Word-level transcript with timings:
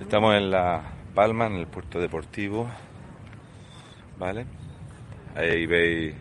Estamos 0.00 0.34
en 0.34 0.50
La 0.50 0.82
Palma, 1.14 1.46
en 1.46 1.54
el 1.54 1.66
puerto 1.66 1.98
deportivo, 1.98 2.68
¿vale? 4.18 4.46
Ahí 5.34 5.66
veis 5.66 6.14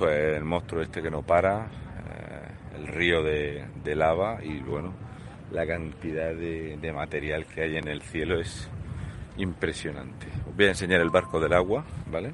el 0.00 0.44
monstruo 0.44 0.82
este 0.82 1.00
que 1.00 1.10
no 1.10 1.22
para, 1.22 1.66
eh, 1.66 2.76
el 2.76 2.86
río 2.88 3.22
de, 3.22 3.64
de 3.84 3.94
lava 3.94 4.42
y 4.42 4.58
bueno, 4.60 4.92
la 5.52 5.66
cantidad 5.66 6.34
de, 6.34 6.76
de 6.76 6.92
material 6.92 7.46
que 7.46 7.62
hay 7.62 7.76
en 7.76 7.86
el 7.88 8.02
cielo 8.02 8.40
es 8.40 8.68
impresionante. 9.36 10.26
Os 10.48 10.56
voy 10.56 10.66
a 10.66 10.68
enseñar 10.68 11.00
el 11.00 11.10
barco 11.10 11.38
del 11.38 11.52
agua, 11.52 11.84
¿vale? 12.10 12.32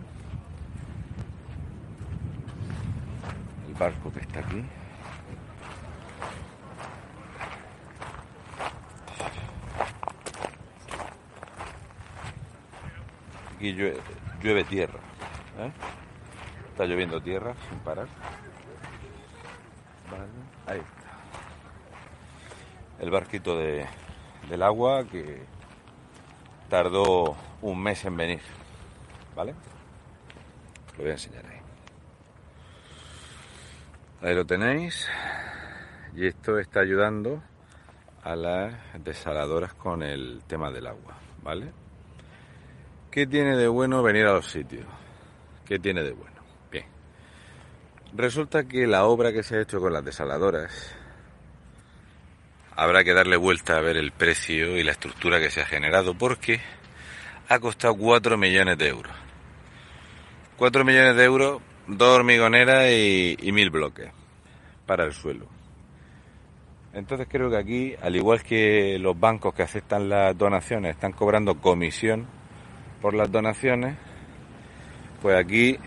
El 3.69 3.75
barco 3.79 4.13
que 4.13 4.21
está 4.21 4.41
aquí. 4.41 4.65
Aquí 13.61 13.75
llueve, 13.75 14.65
tierra. 14.65 14.99
¿eh? 15.59 15.71
Está 16.71 16.87
lloviendo 16.87 17.21
tierra 17.21 17.55
sin 17.69 17.79
parar. 17.81 18.09
Ahí 20.67 20.79
está. 20.79 21.11
El 23.01 23.11
barquito 23.11 23.59
de, 23.59 23.87
del 24.49 24.63
agua 24.63 25.05
que 25.05 25.43
tardó 26.71 27.37
un 27.61 27.83
mes 27.83 28.03
en 28.07 28.17
venir. 28.17 28.41
¿Vale? 29.37 29.55
Lo 30.97 31.03
voy 31.03 31.11
a 31.11 31.13
enseñar 31.13 31.45
ahí. 31.45 31.61
Ahí 34.23 34.35
lo 34.35 34.47
tenéis. 34.47 35.07
Y 36.17 36.27
esto 36.27 36.59
está 36.59 36.81
ayudando 36.81 37.43
a 38.23 38.35
las 38.37 38.75
desaladoras 39.05 39.75
con 39.75 40.03
el 40.03 40.43
tema 40.47 40.71
del 40.71 40.87
agua. 40.87 41.19
¿Vale? 41.43 41.80
¿Qué 43.11 43.27
tiene 43.27 43.57
de 43.57 43.67
bueno 43.67 44.05
venir 44.05 44.27
a 44.27 44.35
los 44.35 44.47
sitios? 44.47 44.87
¿Qué 45.67 45.81
tiene 45.81 46.05
de 46.05 46.13
bueno? 46.13 46.37
Bien. 46.71 46.85
Resulta 48.15 48.65
que 48.65 48.87
la 48.87 49.05
obra 49.05 49.33
que 49.33 49.43
se 49.43 49.57
ha 49.57 49.63
hecho 49.63 49.81
con 49.81 49.93
las 49.93 50.05
desaladoras 50.05 50.95
habrá 52.77 53.03
que 53.03 53.13
darle 53.13 53.37
vuelta 53.37 53.77
a 53.77 53.81
ver 53.81 53.97
el 53.97 54.13
precio 54.13 54.77
y 54.77 54.85
la 54.85 54.93
estructura 54.93 55.41
que 55.41 55.51
se 55.51 55.61
ha 55.61 55.67
generado 55.67 56.15
porque 56.15 56.61
ha 57.49 57.59
costado 57.59 57.97
4 57.97 58.39
millones 58.39 58.79
de 58.79 58.89
euros. 58.89 59.13
4 60.57 60.85
millones 60.85 61.17
de 61.17 61.25
euros, 61.25 61.63
dos 61.89 62.17
hormigoneras 62.17 62.91
y, 62.91 63.37
y 63.41 63.51
mil 63.51 63.71
bloques 63.71 64.13
para 64.87 65.05
el 65.05 65.13
suelo. 65.13 65.49
Entonces 66.93 67.27
creo 67.29 67.51
que 67.51 67.57
aquí, 67.57 67.95
al 68.01 68.15
igual 68.15 68.45
que 68.45 68.99
los 69.01 69.19
bancos 69.19 69.53
que 69.53 69.65
aceptan 69.65 70.09
las 70.09 70.39
donaciones 70.39 70.95
están 70.95 71.13
cobrando 71.13 71.61
comisión 71.61 72.40
por 73.01 73.15
las 73.15 73.31
donaciones, 73.31 73.97
pues 75.23 75.37
aquí 75.37 75.79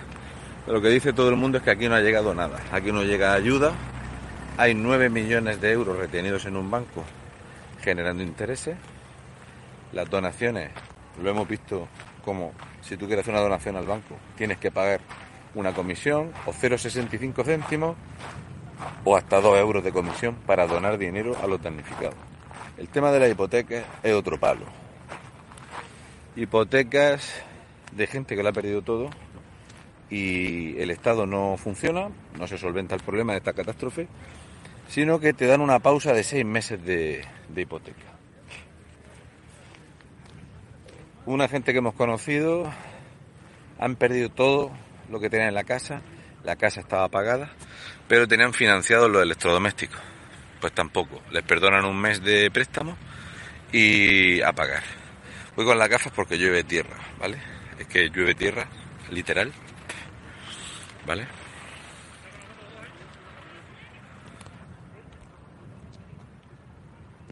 lo 0.66 0.80
que 0.80 0.88
dice 0.88 1.12
todo 1.12 1.28
el 1.28 1.36
mundo 1.36 1.58
es 1.58 1.64
que 1.64 1.70
aquí 1.70 1.88
no 1.88 1.94
ha 1.94 2.00
llegado 2.00 2.34
nada. 2.34 2.58
Aquí 2.72 2.92
no 2.92 3.02
llega 3.02 3.34
ayuda. 3.34 3.72
Hay 4.56 4.74
9 4.74 5.10
millones 5.10 5.60
de 5.60 5.72
euros 5.72 5.98
retenidos 5.98 6.46
en 6.46 6.56
un 6.56 6.70
banco 6.70 7.04
generando 7.82 8.22
intereses. 8.22 8.76
Las 9.92 10.08
donaciones, 10.08 10.70
lo 11.22 11.30
hemos 11.30 11.46
visto 11.46 11.88
como 12.24 12.52
si 12.80 12.96
tú 12.96 13.06
quieres 13.06 13.24
hacer 13.24 13.34
una 13.34 13.42
donación 13.42 13.76
al 13.76 13.86
banco, 13.86 14.16
tienes 14.36 14.58
que 14.58 14.70
pagar 14.70 15.00
una 15.54 15.72
comisión 15.72 16.32
o 16.44 16.52
0,65 16.52 17.44
céntimos 17.44 17.96
o 19.04 19.16
hasta 19.16 19.40
2 19.40 19.58
euros 19.58 19.84
de 19.84 19.92
comisión 19.92 20.34
para 20.46 20.66
donar 20.66 20.98
dinero 20.98 21.36
a 21.42 21.46
los 21.46 21.62
damnificados. 21.62 22.16
El 22.76 22.88
tema 22.88 23.10
de 23.12 23.20
la 23.20 23.28
hipoteca 23.28 23.84
es 24.02 24.12
otro 24.12 24.38
palo 24.38 24.85
hipotecas 26.36 27.42
de 27.92 28.06
gente 28.06 28.36
que 28.36 28.42
lo 28.42 28.50
ha 28.50 28.52
perdido 28.52 28.82
todo 28.82 29.10
y 30.10 30.78
el 30.78 30.90
Estado 30.90 31.26
no 31.26 31.56
funciona, 31.56 32.10
no 32.38 32.46
se 32.46 32.58
solventa 32.58 32.94
el 32.94 33.00
problema 33.00 33.32
de 33.32 33.38
esta 33.38 33.54
catástrofe, 33.54 34.06
sino 34.88 35.18
que 35.18 35.32
te 35.32 35.46
dan 35.46 35.60
una 35.60 35.80
pausa 35.80 36.12
de 36.12 36.22
seis 36.22 36.44
meses 36.44 36.84
de, 36.84 37.24
hipoteca. 37.56 38.02
Una 41.24 41.48
gente 41.48 41.72
que 41.72 41.78
hemos 41.78 41.94
conocido 41.94 42.70
han 43.80 43.96
perdido 43.96 44.28
todo 44.28 44.70
lo 45.10 45.18
que 45.18 45.28
tenían 45.28 45.48
en 45.48 45.54
la 45.54 45.64
casa, 45.64 46.02
la 46.44 46.54
casa 46.54 46.80
estaba 46.80 47.08
pagada, 47.08 47.50
pero 48.06 48.28
tenían 48.28 48.52
financiado 48.52 49.08
los 49.08 49.22
electrodomésticos. 49.22 50.00
Pues 50.60 50.72
tampoco, 50.72 51.20
les 51.32 51.42
perdonan 51.42 51.84
un 51.84 52.00
mes 52.00 52.22
de 52.22 52.50
préstamo 52.50 52.96
y 53.72 54.40
a 54.42 54.52
pagar. 54.52 55.05
Voy 55.56 55.64
con 55.64 55.78
las 55.78 55.88
gafas 55.88 56.12
porque 56.14 56.36
llueve 56.36 56.64
tierra, 56.64 56.98
¿vale? 57.18 57.38
Es 57.78 57.86
que 57.86 58.10
llueve 58.10 58.34
tierra, 58.34 58.66
literal. 59.10 59.50
¿Vale? 61.06 61.26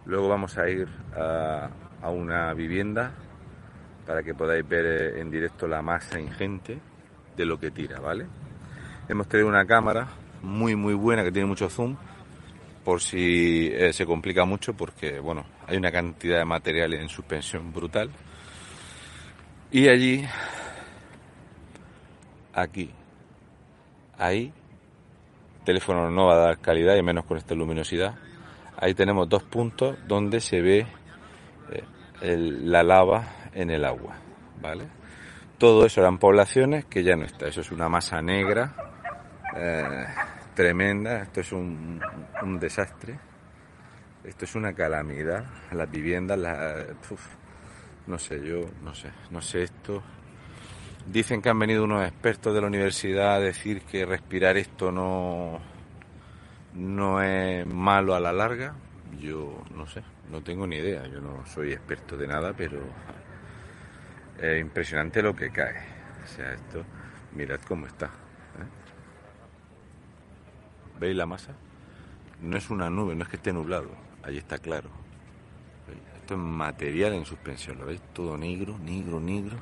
Luego 0.07 0.29
vamos 0.29 0.57
a 0.57 0.69
ir 0.71 0.89
a, 1.15 1.69
una 2.09 2.55
vivienda 2.55 3.13
para 4.07 4.23
que 4.23 4.35
podáis 4.35 4.67
ver 4.67 4.87
eh, 4.87 5.21
en 5.21 5.31
directo 5.31 5.67
la 5.67 5.83
masa 5.83 6.19
ingente 6.19 6.79
de 7.37 7.45
lo 7.45 7.59
que 7.61 7.71
tira, 7.71 8.01
¿vale? 8.01 8.27
Hemos 9.07 9.29
traído 9.29 9.49
una 9.49 9.67
cámara 9.67 10.09
muy 10.43 10.77
muy 10.77 10.95
buena 10.95 11.25
que 11.25 11.33
tiene 11.33 11.47
mucho 11.47 11.69
zoom 11.69 11.97
por 12.85 13.01
si 13.01 13.71
eh, 13.73 13.93
se 13.93 14.05
complica 14.05 14.45
mucho 14.45 14.75
porque 14.75 15.19
bueno 15.19 15.45
hay 15.67 15.77
una 15.77 15.91
cantidad 15.91 16.39
de 16.39 16.45
material 16.45 16.95
en 16.95 17.09
suspensión 17.09 17.73
brutal. 17.73 18.11
Y 19.71 19.89
allí 19.89 20.25
aquí 22.53 22.91
ahí 24.17 24.53
el 25.59 25.65
teléfono 25.65 26.11
no 26.11 26.27
va 26.27 26.35
a 26.35 26.39
dar 26.39 26.59
calidad 26.61 26.97
y 26.97 27.03
menos 27.03 27.25
con 27.25 27.37
esta 27.37 27.55
luminosidad. 27.55 28.15
Ahí 28.77 28.95
tenemos 28.95 29.29
dos 29.29 29.43
puntos 29.45 29.97
donde 30.07 30.41
se 30.41 30.61
ve 30.61 30.87
eh, 32.21 32.37
la 32.37 32.83
lava 32.83 33.25
en 33.53 33.71
el 33.71 33.85
agua 33.85 34.17
vale 34.61 35.05
todo 35.59 35.87
eso 35.87 36.01
eran 36.01 36.19
poblaciones 36.19 36.85
que 36.87 37.03
ya 37.03 37.17
no 37.17 37.25
está. 37.25 37.47
Eso 37.47 37.61
es 37.61 37.71
una 37.71 37.89
masa 37.89 38.21
negra 38.21 38.75
eh, 39.57 40.05
tremenda, 40.55 41.23
esto 41.23 41.41
es 41.41 41.53
un 41.53 42.01
desastre, 42.61 43.19
esto 44.25 44.45
es 44.47 44.55
una 44.55 44.73
calamidad, 44.73 45.45
las 45.73 45.91
viviendas, 45.91 46.39
la, 46.39 46.87
no 48.07 48.19
sé, 48.19 48.41
yo 48.45 48.71
no 48.83 48.95
sé, 48.95 49.11
no 49.31 49.41
sé 49.41 49.65
esto. 49.65 50.03
Dicen 51.07 51.43
que 51.43 51.51
han 51.51 51.59
venido 51.59 51.85
unos 51.85 52.07
expertos 52.07 52.55
de 52.55 52.61
la 52.63 52.67
universidad 52.67 53.35
a 53.35 53.41
decir 53.41 53.83
que 53.83 54.07
respirar 54.07 54.57
esto 54.57 54.91
no, 54.91 55.61
no 56.75 57.23
es 57.23 57.67
malo 57.67 58.15
a 58.15 58.21
la 58.21 58.33
larga. 58.33 58.75
Yo 59.21 59.63
no 59.75 59.87
sé, 59.87 60.03
no 60.31 60.43
tengo 60.43 60.67
ni 60.67 60.77
idea, 60.77 61.07
yo 61.07 61.21
no 61.21 61.45
soy 61.47 61.73
experto 61.73 62.17
de 62.17 62.27
nada, 62.27 62.55
pero 62.57 62.81
es 64.41 64.61
impresionante 64.61 65.23
lo 65.23 65.37
que 65.37 65.51
cae. 65.51 65.77
O 66.25 66.27
sea, 66.27 66.55
esto, 66.55 66.83
mirad 67.35 67.61
cómo 67.69 67.87
está. 67.87 68.07
¿eh? 68.07 68.69
¿Veis 70.99 71.15
la 71.15 71.27
masa? 71.27 71.53
No 72.41 72.57
es 72.57 72.71
una 72.71 72.89
nube, 72.89 73.15
no 73.15 73.25
es 73.25 73.29
que 73.29 73.37
esté 73.37 73.53
nublado, 73.53 73.91
ahí 74.25 74.39
está 74.39 74.59
claro. 74.59 74.91
Esto 76.17 76.35
es 76.35 76.41
material 76.41 77.13
en 77.13 77.25
suspensión, 77.25 77.79
¿lo 77.79 77.87
veis? 77.87 78.01
Todo 78.13 78.37
negro, 78.39 78.79
negro, 78.79 79.21
negro, 79.21 79.59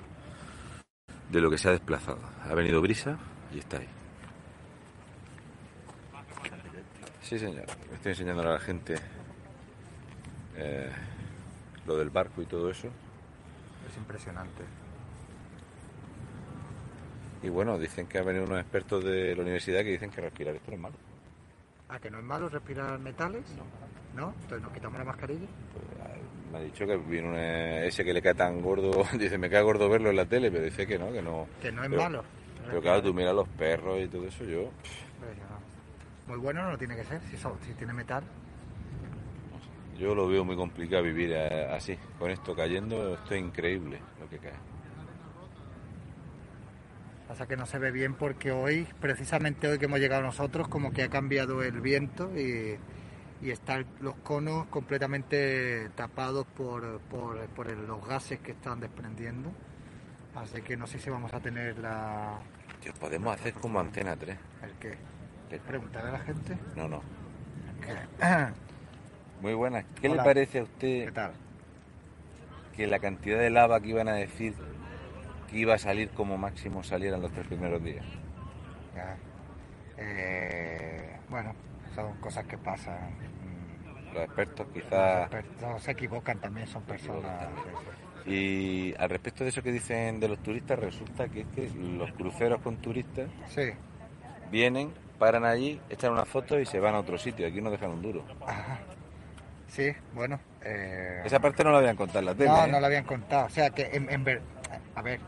de 1.29 1.41
lo 1.41 1.51
que 1.51 1.59
se 1.59 1.69
ha 1.69 1.73
desplazado. 1.73 2.21
Ha 2.49 2.55
venido 2.55 2.81
brisa 2.81 3.19
y 3.53 3.59
está 3.59 3.79
ahí. 3.79 3.89
Sí, 7.21 7.39
señor, 7.39 7.67
estoy 7.93 8.13
enseñando 8.13 8.43
a 8.43 8.53
la 8.53 8.61
gente 8.61 8.95
eh, 10.57 10.93
lo 11.87 11.97
del 11.97 12.11
barco 12.11 12.43
y 12.43 12.47
todo 12.47 12.71
eso. 12.71 12.89
Es 13.89 13.97
impresionante. 13.97 14.63
Y 17.43 17.49
bueno, 17.49 17.77
dicen 17.79 18.07
que 18.07 18.19
han 18.19 18.27
venido 18.27 18.45
unos 18.45 18.61
expertos 18.61 19.03
de 19.05 19.35
la 19.35 19.43
universidad 19.43 19.81
que 19.81 19.91
dicen 19.91 20.11
que 20.11 20.21
respirar 20.21 20.55
esto 20.55 20.71
no 20.71 20.77
es 20.77 20.81
malo. 20.81 20.97
¿A 21.89 21.99
que 21.99 22.11
no 22.11 22.19
es 22.19 22.25
malo 22.25 22.49
respirar 22.49 22.99
metales? 23.01 23.45
No. 23.57 23.65
¿No? 24.17 24.33
Entonces 24.43 24.63
nos 24.63 24.73
quitamos 24.73 24.99
la 24.99 25.05
mascarilla. 25.05 25.47
Pues, 25.73 25.87
me 26.53 26.59
ha 26.59 26.61
dicho 26.61 26.87
que 26.87 26.97
viene 26.99 27.29
un, 27.29 27.35
eh, 27.37 27.87
ese 27.87 28.05
que 28.05 28.13
le 28.13 28.21
cae 28.21 28.35
tan 28.35 28.61
gordo, 28.61 29.05
dice, 29.19 29.39
me 29.39 29.49
cae 29.49 29.63
gordo 29.63 29.89
verlo 29.89 30.11
en 30.11 30.17
la 30.17 30.27
tele, 30.27 30.51
pero 30.51 30.65
dice 30.65 30.87
que 30.87 30.99
no, 30.99 31.11
que 31.13 31.23
no. 31.23 31.47
Que 31.63 31.73
no 31.73 31.83
es 31.83 31.89
Pero- 31.91 32.03
malo. 32.03 32.25
Pero 32.67 32.81
claro, 32.81 33.03
tú 33.03 33.13
miras 33.13 33.35
los 33.35 33.49
perros 33.49 34.01
y 34.01 34.07
todo 34.07 34.25
eso, 34.27 34.45
yo... 34.45 34.71
Pero 35.21 35.33
Muy 36.29 36.39
bueno 36.39 36.71
no 36.71 36.79
tiene 36.79 36.95
que 36.95 37.05
ser, 37.05 37.21
si, 37.31 37.37
so- 37.37 37.59
si 37.67 37.73
tiene 37.75 37.93
metal. 37.93 38.23
Yo 39.99 40.15
lo 40.15 40.29
veo 40.29 40.45
muy 40.45 40.55
complicado 40.57 41.03
vivir 41.03 41.33
eh, 41.33 41.67
así, 41.71 41.97
con 42.19 42.31
esto 42.31 42.55
cayendo, 42.55 43.15
esto 43.15 43.35
es 43.35 43.41
increíble 43.41 43.99
lo 44.21 44.29
que 44.29 44.39
cae. 44.39 44.53
Pasa 47.29 47.47
que 47.47 47.57
no 47.57 47.67
se 47.67 47.79
ve 47.79 47.91
bien 47.91 48.15
porque 48.15 48.53
hoy, 48.53 48.87
precisamente 49.01 49.67
hoy 49.69 49.79
que 49.79 49.87
hemos 49.87 50.01
llegado 50.01 50.23
nosotros, 50.23 50.69
como 50.69 50.93
que 50.93 51.03
ha 51.03 51.09
cambiado 51.09 51.63
el 51.63 51.81
viento 51.81 52.31
y, 52.39 52.77
y 53.43 53.51
están 53.51 53.85
los 54.01 54.15
conos 54.17 54.67
completamente 54.69 55.89
tapados 55.97 56.47
por, 56.47 57.01
por, 57.01 57.39
por 57.49 57.69
el- 57.69 57.87
los 57.87 58.07
gases 58.07 58.39
que 58.41 58.53
están 58.53 58.81
desprendiendo. 58.81 59.51
Así 60.35 60.63
que 60.63 60.77
no 60.77 60.87
sé 60.87 60.99
si 60.99 61.11
vamos 61.11 61.35
a 61.35 61.41
tener 61.41 61.77
la... 61.79 62.39
Tío, 62.81 62.95
podemos 62.95 63.35
hacer 63.35 63.53
como 63.55 63.81
Antena 63.81 64.17
3. 64.17 64.37
¿El 64.63 64.71
qué? 64.79 64.97
¿Preguntar 65.67 66.07
a 66.07 66.13
la 66.13 66.19
gente? 66.21 66.57
No, 66.77 66.89
no. 66.89 67.03
¿Qué? 67.85 67.95
Muy 69.43 69.53
buenas. 69.55 69.85
¿Qué 70.01 70.09
Hola. 70.09 70.23
le 70.23 70.27
parece 70.27 70.59
a 70.61 70.63
¿Qué 70.63 70.71
usted 71.07 71.13
tal? 71.13 71.33
que 72.75 72.87
la 72.87 72.99
cantidad 73.01 73.39
de 73.39 73.51
lava 73.51 73.81
que 73.81 73.89
iban 73.89 74.09
a 74.09 74.15
decir 74.15 74.55
que 75.51 75.59
iba 75.59 75.75
a 75.75 75.79
salir 75.79 76.09
como 76.11 76.39
máximo 76.39 76.83
saliera 76.83 77.17
en 77.17 77.23
los 77.23 77.33
tres 77.33 77.47
primeros 77.49 77.83
días? 77.85 78.07
Ya. 78.95 79.17
Eh, 79.99 81.19
bueno, 81.29 81.55
son 81.95 82.15
cosas 82.19 82.45
que 82.47 82.59
pasan. 82.59 83.11
Los 84.15 84.25
expertos 84.25 84.67
Los 84.67 84.75
quizás... 84.85 85.23
expertos 85.23 85.83
se 85.83 85.91
equivocan 85.93 86.39
también, 86.41 86.67
son 86.67 86.83
personas. 86.83 87.49
Y 88.27 88.95
al 88.99 89.11
respecto 89.11 89.43
de 89.43 89.51
eso 89.51 89.63
que 89.63 89.73
dicen 89.73 90.21
de 90.21 90.29
los 90.29 90.39
turistas, 90.43 90.79
resulta 90.79 91.29
que 91.29 91.41
es 91.41 91.47
que 91.49 91.69
los 91.77 92.13
cruceros 92.13 92.61
con 92.61 92.77
turistas 92.77 93.29
Sí. 93.49 93.71
vienen, 94.51 94.93
paran 95.19 95.45
allí, 95.45 95.81
echan 95.91 96.13
una 96.13 96.25
foto 96.25 96.59
y 96.61 96.67
se 96.67 96.79
van 96.79 96.95
a 96.95 97.01
otro 97.01 97.19
sitio. 97.19 97.47
Aquí 97.47 97.61
no 97.61 97.71
dejan 97.71 97.91
un 97.91 98.03
duro. 98.03 98.25
Ajá. 98.47 98.79
Sí, 99.69 99.91
bueno. 100.15 100.39
eh, 100.63 101.23
Esa 101.25 101.41
parte 101.41 101.65
no 101.65 101.73
la 101.73 101.79
habían 101.79 101.97
contado 101.97 102.19
en 102.21 102.27
la 102.27 102.35
tele. 102.35 102.51
no, 102.51 102.65
¿eh? 102.67 102.69
no 102.71 102.79
lo 102.81 102.87
habían 102.87 103.05
contado. 103.05 103.47
O 103.47 103.51
sea 103.51 103.71
que, 103.71 103.89
en, 103.93 104.09
en 104.11 104.23
ver- 104.23 104.43
a 104.95 105.01
ver, 105.03 105.19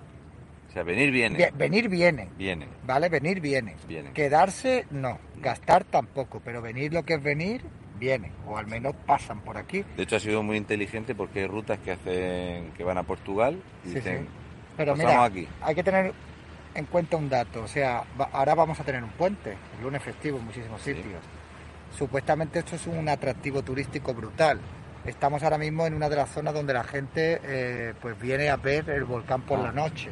sea, 0.74 0.82
venir 0.82 1.10
viene. 1.10 1.38
vi- 1.38 1.56
venir 1.58 1.88
viene, 1.88 2.28
Viene. 2.36 2.66
¿vale? 2.84 3.08
Venir 3.08 3.40
viene. 3.40 3.76
Viene. 3.88 4.12
Quedarse, 4.12 4.86
no. 4.90 5.18
Gastar 5.40 5.84
tampoco. 5.84 6.40
Pero 6.44 6.60
venir 6.60 6.92
lo 6.92 7.04
que 7.04 7.14
es 7.14 7.22
venir, 7.22 7.62
viene. 7.98 8.32
O 8.46 8.58
al 8.58 8.66
menos 8.66 8.94
pasan 9.06 9.40
por 9.40 9.56
aquí. 9.56 9.84
De 9.96 10.02
hecho, 10.02 10.16
ha 10.16 10.20
sido 10.20 10.42
muy 10.42 10.56
inteligente 10.56 11.14
porque 11.14 11.40
hay 11.40 11.46
rutas 11.46 11.78
que 11.78 11.92
hacen 11.92 12.72
que 12.76 12.84
van 12.84 12.98
a 12.98 13.02
Portugal 13.04 13.62
y 13.84 13.88
Sí, 13.88 13.94
dicen, 13.94 14.22
sí. 14.24 14.28
Pero 14.76 14.96
mira, 14.96 15.24
aquí. 15.24 15.46
hay 15.62 15.74
que 15.74 15.84
tener 15.84 16.12
en 16.74 16.84
cuenta 16.86 17.16
un 17.16 17.28
dato. 17.30 17.62
O 17.62 17.68
sea, 17.68 18.02
va- 18.20 18.28
ahora 18.32 18.54
vamos 18.56 18.80
a 18.80 18.84
tener 18.84 19.02
un 19.04 19.10
puente, 19.10 19.56
el 19.78 19.82
lunes 19.84 20.02
festivo 20.02 20.38
en 20.38 20.44
muchísimos 20.46 20.82
Sí. 20.82 20.92
sitios. 20.94 21.22
Supuestamente 21.96 22.58
esto 22.58 22.74
es 22.74 22.86
un 22.86 23.08
atractivo 23.08 23.62
turístico 23.62 24.12
brutal. 24.14 24.58
Estamos 25.04 25.42
ahora 25.42 25.58
mismo 25.58 25.86
en 25.86 25.94
una 25.94 26.08
de 26.08 26.16
las 26.16 26.30
zonas 26.30 26.54
donde 26.54 26.72
la 26.72 26.82
gente 26.82 27.40
eh, 27.44 27.94
pues 28.00 28.18
viene 28.18 28.48
a 28.48 28.56
ver 28.56 28.88
el 28.90 29.04
volcán 29.04 29.42
por 29.42 29.60
Ah. 29.60 29.64
la 29.64 29.72
noche. 29.72 30.08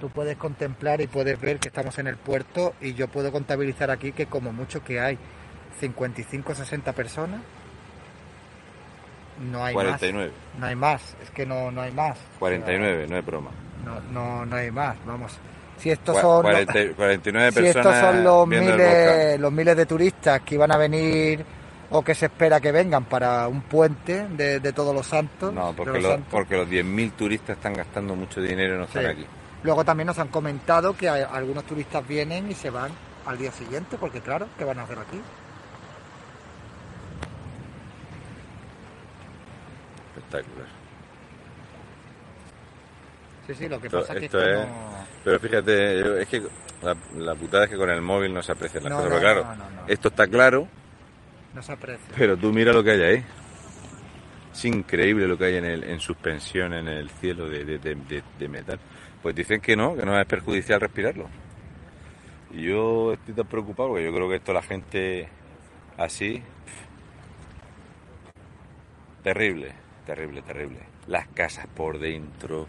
Tú 0.00 0.08
puedes 0.10 0.36
contemplar 0.36 1.00
y 1.00 1.06
puedes 1.06 1.40
ver 1.40 1.58
que 1.58 1.68
estamos 1.68 1.98
en 1.98 2.06
el 2.06 2.16
puerto 2.16 2.74
y 2.80 2.94
yo 2.94 3.08
puedo 3.08 3.32
contabilizar 3.32 3.90
aquí 3.90 4.12
que 4.12 4.26
como 4.26 4.52
mucho 4.52 4.84
que 4.84 5.00
hay 5.00 5.18
55 5.80 6.54
60 6.54 6.92
personas. 6.92 7.40
No 9.50 9.64
hay 9.64 9.74
49. 9.74 10.30
más. 10.30 10.60
No 10.60 10.66
hay 10.66 10.76
más. 10.76 11.16
Es 11.22 11.30
que 11.30 11.44
no, 11.46 11.70
no 11.70 11.80
hay 11.82 11.92
más. 11.92 12.12
O 12.16 12.20
sea, 12.22 12.38
49, 12.40 13.06
no 13.08 13.16
es 13.18 13.26
broma. 13.26 13.50
no, 13.84 14.00
no, 14.12 14.46
no 14.46 14.56
hay 14.56 14.70
más, 14.70 14.96
vamos. 15.04 15.32
Si 15.78 15.90
estos 15.90 16.18
son, 16.18 16.42
40 16.42 16.72
49 16.96 17.52
si 17.52 17.60
personas 17.60 17.76
estos 17.76 18.00
son 18.00 18.24
los 18.24 18.48
miles, 18.48 19.38
los 19.38 19.52
miles 19.52 19.76
de 19.76 19.84
turistas 19.84 20.40
que 20.40 20.54
iban 20.54 20.72
a 20.72 20.78
venir 20.78 21.44
o 21.90 22.02
que 22.02 22.14
se 22.14 22.26
espera 22.26 22.60
que 22.60 22.72
vengan 22.72 23.04
para 23.04 23.46
un 23.46 23.60
puente 23.60 24.26
de, 24.28 24.58
de 24.60 24.72
todos 24.72 24.94
los 24.94 25.06
santos. 25.06 25.52
No, 25.52 25.74
porque, 25.76 25.92
los 25.92 26.02
los, 26.02 26.12
santos. 26.12 26.28
porque 26.30 26.56
los 26.56 26.68
10.000 26.68 27.12
turistas 27.12 27.56
están 27.58 27.74
gastando 27.74 28.16
mucho 28.16 28.40
dinero 28.40 28.74
y 28.76 28.78
no 28.78 28.84
están 28.84 29.02
Sí. 29.02 29.08
aquí. 29.08 29.26
Luego 29.62 29.84
también 29.84 30.06
nos 30.06 30.18
han 30.18 30.28
comentado 30.28 30.96
que 30.96 31.08
algunos 31.08 31.64
turistas 31.64 32.06
vienen 32.06 32.50
y 32.50 32.54
se 32.54 32.70
van 32.70 32.90
al 33.26 33.38
día 33.38 33.50
siguiente, 33.50 33.96
porque 33.98 34.20
claro, 34.20 34.48
¿qué 34.56 34.64
van 34.64 34.78
a 34.78 34.82
hacer 34.82 34.98
aquí? 34.98 35.20
Espectacular. 40.16 40.66
Sí, 43.46 43.54
sí, 43.54 43.68
lo 43.68 43.80
que 43.80 43.86
Esto- 43.86 44.00
pasa 44.00 44.12
es 44.14 44.18
que 44.20 44.24
esto 44.26 44.40
es- 44.42 44.66
no... 44.68 45.06
Pero 45.24 45.40
fíjate, 45.40 45.98
yo- 46.00 46.16
es 46.16 46.28
que 46.28 46.42
la, 46.82 46.96
la 47.16 47.34
putada 47.34 47.64
es 47.64 47.70
que 47.70 47.76
con 47.76 47.90
el 47.90 48.02
móvil 48.02 48.32
no 48.34 48.42
se 48.42 48.52
aprecian 48.52 48.84
las 48.84 48.90
No, 48.92 48.96
cosas. 48.98 49.10
no, 49.10 49.16
Pero 49.18 49.32
claro, 49.32 49.44
no, 49.44 49.54
no, 49.56 49.82
no. 49.82 49.88
esto 49.88 50.08
está 50.08 50.26
claro, 50.26 50.68
no 51.54 51.62
se 51.62 51.72
aprecia. 51.72 52.14
pero 52.16 52.36
tú 52.36 52.52
mira 52.52 52.72
lo 52.72 52.82
que 52.82 52.90
hay 52.92 53.02
ahí. 53.02 53.24
Es 54.52 54.64
increíble 54.64 55.28
lo 55.28 55.36
que 55.36 55.44
hay 55.46 55.56
en, 55.56 55.64
el, 55.66 55.84
en 55.84 56.00
suspensión 56.00 56.72
en 56.74 56.88
el 56.88 57.10
cielo 57.10 57.48
de- 57.48 57.64
de- 57.78 58.22
de 58.38 58.48
metal. 58.48 58.78
Pues 59.22 59.34
dicen 59.34 59.60
que 59.60 59.76
no, 59.76 59.96
que 59.96 60.04
no 60.04 60.18
es 60.18 60.26
perjudicial 60.26 60.80
respirarlo. 60.80 61.28
Y 62.52 62.62
yo 62.62 63.12
estoy 63.12 63.34
tan 63.34 63.46
preocupado 63.46 63.90
porque 63.90 64.04
yo 64.04 64.12
creo 64.14 64.28
que 64.28 64.36
esto 64.36 64.52
la 64.52 64.62
gente 64.62 65.28
así... 65.96 66.42
Terrible, 69.22 69.72
terrible, 70.06 70.42
terrible. 70.42 70.78
Las 71.08 71.26
casas 71.28 71.66
por 71.66 71.98
dentro. 71.98 72.66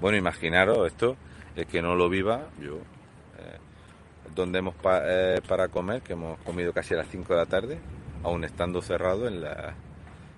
Bueno, 0.00 0.16
imaginaros 0.16 0.86
esto, 0.86 1.16
el 1.56 1.66
que 1.66 1.82
no 1.82 1.96
lo 1.96 2.08
viva, 2.08 2.48
yo... 2.60 2.76
eh, 3.38 3.58
donde 4.34 4.60
hemos 4.60 4.74
eh, 4.84 5.40
para 5.48 5.68
comer, 5.68 6.02
que 6.02 6.12
hemos 6.12 6.38
comido 6.40 6.72
casi 6.72 6.94
a 6.94 6.98
las 6.98 7.08
5 7.08 7.32
de 7.32 7.38
la 7.40 7.46
tarde, 7.46 7.78
aún 8.22 8.44
estando 8.44 8.80
cerrado 8.80 9.26
en 9.26 9.40
la, 9.40 9.74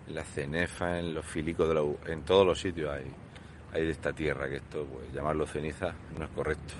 en 0.08 0.14
la 0.14 0.24
cenefa, 0.24 0.98
en 0.98 1.14
los 1.14 1.26
filicos, 1.26 1.68
de 1.68 1.74
la, 1.74 1.82
en 2.06 2.22
todos 2.22 2.46
los 2.46 2.58
sitios 2.58 2.90
hay, 2.90 3.04
hay 3.72 3.84
de 3.84 3.90
esta 3.90 4.12
tierra, 4.12 4.48
que 4.48 4.56
esto, 4.56 4.86
pues 4.86 5.12
llamarlo 5.12 5.46
ceniza 5.46 5.94
no 6.18 6.24
es 6.24 6.30
correcto. 6.30 6.74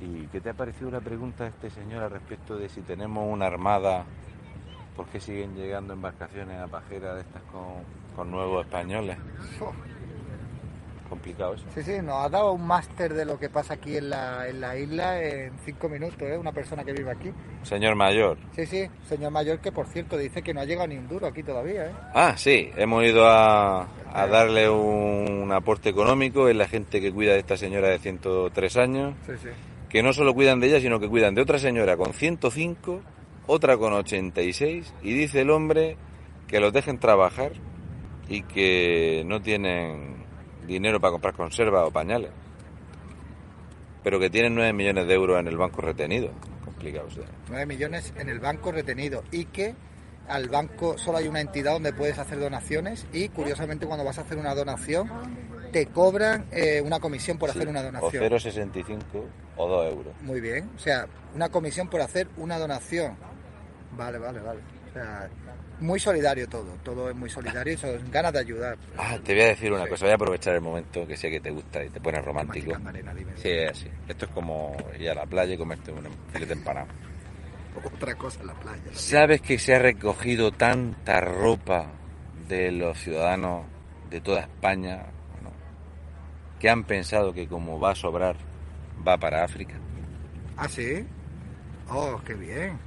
¿Y 0.00 0.26
qué 0.26 0.40
te 0.40 0.50
ha 0.50 0.54
parecido 0.54 0.90
la 0.90 1.00
pregunta 1.00 1.44
de 1.44 1.50
este 1.50 1.70
señor 1.70 2.02
al 2.02 2.10
respecto 2.10 2.56
de 2.56 2.68
si 2.68 2.82
tenemos 2.82 3.26
una 3.30 3.46
armada, 3.46 4.04
por 4.94 5.06
qué 5.06 5.20
siguen 5.20 5.54
llegando 5.54 5.94
embarcaciones 5.94 6.60
a 6.60 6.68
pajeras 6.68 7.14
de 7.16 7.20
estas 7.22 7.42
con, 7.44 7.82
con 8.14 8.30
nuevos 8.30 8.64
españoles? 8.64 9.18
Complicado 11.16 11.54
eso. 11.54 11.64
Sí, 11.74 11.82
sí, 11.82 11.92
nos 12.02 12.24
ha 12.24 12.28
dado 12.28 12.52
un 12.52 12.66
máster 12.66 13.14
de 13.14 13.24
lo 13.24 13.38
que 13.38 13.48
pasa 13.48 13.74
aquí 13.74 13.96
en 13.96 14.10
la, 14.10 14.46
en 14.48 14.60
la 14.60 14.76
isla 14.78 15.22
en 15.22 15.52
cinco 15.64 15.88
minutos, 15.88 16.20
¿eh? 16.22 16.36
Una 16.36 16.52
persona 16.52 16.84
que 16.84 16.92
vive 16.92 17.10
aquí. 17.10 17.30
Señor 17.62 17.94
mayor. 17.94 18.36
Sí, 18.54 18.66
sí, 18.66 18.86
señor 19.08 19.30
mayor 19.32 19.60
que 19.60 19.72
por 19.72 19.86
cierto 19.86 20.16
dice 20.18 20.42
que 20.42 20.52
no 20.52 20.60
ha 20.60 20.64
llegado 20.64 20.88
ni 20.88 20.96
un 20.96 21.08
duro 21.08 21.26
aquí 21.26 21.42
todavía, 21.42 21.86
¿eh? 21.86 21.92
Ah, 22.14 22.34
sí, 22.36 22.70
hemos 22.76 23.02
ido 23.04 23.26
a, 23.26 23.88
a 24.12 24.26
darle 24.26 24.68
un 24.68 25.50
aporte 25.52 25.88
económico, 25.88 26.48
es 26.48 26.56
la 26.56 26.68
gente 26.68 27.00
que 27.00 27.12
cuida 27.12 27.32
de 27.32 27.38
esta 27.38 27.56
señora 27.56 27.88
de 27.88 27.98
103 27.98 28.76
años, 28.76 29.14
Sí, 29.26 29.32
sí. 29.42 29.48
que 29.88 30.02
no 30.02 30.12
solo 30.12 30.34
cuidan 30.34 30.60
de 30.60 30.68
ella, 30.68 30.80
sino 30.80 31.00
que 31.00 31.08
cuidan 31.08 31.34
de 31.34 31.42
otra 31.42 31.58
señora 31.58 31.96
con 31.96 32.12
105, 32.12 33.00
otra 33.46 33.76
con 33.78 33.92
86, 33.94 34.92
y 35.02 35.14
dice 35.14 35.40
el 35.40 35.50
hombre 35.50 35.96
que 36.46 36.60
los 36.60 36.72
dejen 36.72 36.98
trabajar 36.98 37.52
y 38.28 38.42
que 38.42 39.22
no 39.26 39.40
tienen 39.40 40.15
dinero 40.66 41.00
para 41.00 41.12
comprar 41.12 41.34
conservas 41.34 41.86
o 41.86 41.90
pañales, 41.90 42.30
pero 44.02 44.18
que 44.20 44.30
tienen 44.30 44.54
9 44.54 44.72
millones 44.72 45.06
de 45.06 45.14
euros 45.14 45.38
en 45.40 45.48
el 45.48 45.56
banco 45.56 45.80
retenido. 45.80 46.30
Complicado, 46.64 47.06
o 47.06 47.10
sea. 47.10 47.24
9 47.48 47.66
millones 47.66 48.12
en 48.16 48.28
el 48.28 48.38
banco 48.40 48.72
retenido 48.72 49.22
y 49.30 49.46
que 49.46 49.74
al 50.28 50.48
banco 50.48 50.98
solo 50.98 51.18
hay 51.18 51.28
una 51.28 51.40
entidad 51.40 51.72
donde 51.72 51.92
puedes 51.92 52.18
hacer 52.18 52.38
donaciones 52.40 53.06
y 53.12 53.28
curiosamente 53.28 53.86
cuando 53.86 54.04
vas 54.04 54.18
a 54.18 54.22
hacer 54.22 54.36
una 54.38 54.54
donación 54.54 55.08
te 55.72 55.86
cobran 55.86 56.46
eh, 56.50 56.80
una 56.84 56.98
comisión 57.00 57.38
por 57.38 57.50
Sí, 57.50 57.58
hacer 57.58 57.68
una 57.68 57.80
O 57.80 57.84
donación. 57.84 58.24
0,65 58.24 58.96
o 59.56 59.68
2 59.68 59.92
euros. 59.92 60.14
Muy 60.22 60.40
bien, 60.40 60.70
o 60.74 60.78
sea, 60.78 61.06
una 61.34 61.48
comisión 61.48 61.88
por 61.88 62.00
hacer 62.00 62.28
una 62.36 62.58
donación. 62.58 63.16
Vale, 63.96 64.18
vale, 64.18 64.40
vale. 64.40 64.60
O 64.90 64.92
sea, 64.92 65.28
muy 65.80 66.00
solidario 66.00 66.48
todo, 66.48 66.76
todo 66.82 67.10
es 67.10 67.16
muy 67.16 67.28
solidario 67.30 67.74
y 67.74 67.76
son 67.76 68.10
ganas 68.10 68.32
de 68.32 68.38
ayudar. 68.40 68.78
Ah, 68.96 69.18
te 69.22 69.34
voy 69.34 69.42
a 69.42 69.46
decir 69.48 69.72
una 69.72 69.84
Sí. 69.84 69.90
cosa, 69.90 70.04
voy 70.06 70.12
a 70.12 70.14
aprovechar 70.14 70.54
el 70.54 70.60
momento 70.60 71.06
que 71.06 71.16
sé 71.16 71.30
que 71.30 71.40
te 71.40 71.50
gusta 71.50 71.84
y 71.84 71.90
te 71.90 72.00
pones 72.00 72.24
romántico. 72.24 72.76
Dime. 73.14 73.32
Sí, 73.36 73.48
es 73.50 73.70
así. 73.70 73.88
Esto 74.08 74.24
es 74.26 74.30
como 74.30 74.76
ir 74.98 75.10
a 75.10 75.14
la 75.14 75.26
playa 75.26 75.54
y 75.54 75.58
comerte 75.58 75.92
un 75.92 76.06
filete 76.32 76.52
empanado. 76.54 76.86
Otra 77.94 78.14
cosa 78.14 78.40
en 78.40 78.46
la 78.46 78.54
playa. 78.54 78.82
¿Sabes 78.92 79.42
que 79.42 79.58
se 79.58 79.74
ha 79.74 79.78
recogido 79.78 80.50
tanta 80.50 81.20
ropa 81.20 81.86
de 82.48 82.72
los 82.72 82.98
ciudadanos 82.98 83.66
de 84.08 84.20
toda 84.20 84.40
España 84.40 85.04
¿no? 85.42 85.50
que 86.58 86.70
han 86.70 86.84
pensado 86.84 87.34
que 87.34 87.46
como 87.46 87.78
va 87.78 87.90
a 87.90 87.94
sobrar, 87.94 88.36
va 89.06 89.18
para 89.18 89.44
África? 89.44 89.74
Ah, 90.56 90.68
sí. 90.68 91.06
Oh, 91.90 92.18
qué 92.24 92.32
bien. 92.34 92.78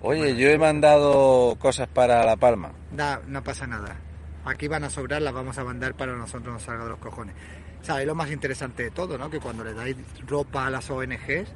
Oye, 0.00 0.36
yo 0.36 0.48
he 0.48 0.58
mandado 0.58 1.56
cosas 1.58 1.88
para 1.88 2.24
La 2.24 2.36
Palma. 2.36 2.72
Da, 2.92 3.20
no 3.26 3.42
pasa 3.42 3.66
nada. 3.66 3.96
Aquí 4.44 4.68
van 4.68 4.84
a 4.84 4.90
sobrar, 4.90 5.20
las 5.20 5.34
vamos 5.34 5.58
a 5.58 5.64
mandar 5.64 5.94
para 5.94 6.12
que 6.12 6.18
nosotros 6.18 6.54
nos 6.54 6.62
salga 6.62 6.84
de 6.84 6.90
los 6.90 6.98
cojones. 6.98 7.34
¿Sabes 7.82 8.06
lo 8.06 8.14
más 8.14 8.30
interesante 8.30 8.84
de 8.84 8.90
todo, 8.90 9.18
no? 9.18 9.28
Que 9.30 9.40
cuando 9.40 9.64
le 9.64 9.74
dais 9.74 9.96
ropa 10.26 10.66
a 10.66 10.70
las 10.70 10.88
ONGs, 10.90 11.48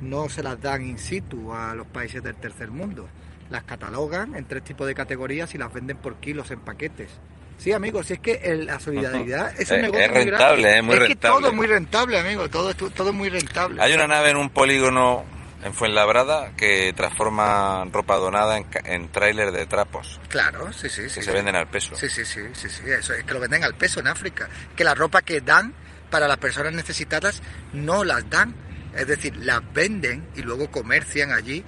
no 0.00 0.28
se 0.28 0.42
las 0.42 0.60
dan 0.60 0.82
in 0.82 0.98
situ 0.98 1.52
a 1.52 1.74
los 1.74 1.86
países 1.86 2.22
del 2.22 2.34
tercer 2.36 2.70
mundo. 2.70 3.08
Las 3.50 3.64
catalogan 3.64 4.34
en 4.34 4.46
tres 4.46 4.64
tipos 4.64 4.86
de 4.86 4.94
categorías 4.94 5.54
y 5.54 5.58
las 5.58 5.72
venden 5.72 5.98
por 5.98 6.16
kilos 6.16 6.50
en 6.50 6.60
paquetes. 6.60 7.10
Sí, 7.58 7.72
amigos, 7.72 8.06
si 8.06 8.14
es 8.14 8.18
que 8.20 8.32
el- 8.42 8.66
la 8.66 8.80
solidaridad 8.80 9.52
es 9.60 9.70
un 9.70 9.76
Es- 9.76 9.82
negocio 9.82 10.04
es 10.06 10.10
muy 10.10 10.18
rentable, 10.24 10.62
grande. 10.62 10.78
es 10.78 10.84
muy 10.84 10.94
que 10.94 11.00
rentable. 11.00 11.38
todo 11.38 11.48
es 11.50 11.54
muy 11.54 11.66
rentable, 11.66 12.18
amigo, 12.18 12.48
todo, 12.48 12.70
es- 12.70 12.76
todo 12.76 13.10
es 13.10 13.14
muy 13.14 13.28
rentable. 13.28 13.80
Hay 13.80 13.92
una 13.92 14.06
nave 14.08 14.30
en 14.30 14.36
un 14.38 14.50
polígono 14.50 15.24
en 15.62 15.74
Fuenlabrada 15.74 16.52
que 16.56 16.92
transforma 16.94 17.84
ropa 17.92 18.16
donada 18.16 18.58
en, 18.58 18.66
en 18.84 19.08
tráiler 19.10 19.52
de 19.52 19.66
trapos 19.66 20.20
Claro, 20.28 20.72
sí, 20.72 20.88
sí, 20.88 21.08
sí. 21.08 21.14
que 21.14 21.20
sí. 21.20 21.22
se 21.22 21.32
venden 21.32 21.56
al 21.56 21.68
peso. 21.68 21.94
Sí, 21.94 22.08
sí, 22.08 22.24
sí, 22.24 22.40
sí, 22.52 22.68
sí, 22.68 22.82
eso 22.86 23.14
es 23.14 23.24
que 23.24 23.34
lo 23.34 23.40
venden 23.40 23.64
al 23.64 23.74
peso 23.74 24.00
en 24.00 24.08
África. 24.08 24.48
Que 24.76 24.84
la 24.84 24.94
ropa 24.94 25.22
que 25.22 25.40
dan 25.40 25.74
para 26.10 26.28
las 26.28 26.38
personas 26.38 26.72
necesitadas 26.72 27.42
no 27.72 28.04
las 28.04 28.28
dan. 28.28 28.54
Es 28.94 29.06
decir, 29.06 29.36
las 29.36 29.60
venden 29.72 30.28
y 30.36 30.42
luego 30.42 30.70
comercian 30.70 31.32
allí 31.32 31.64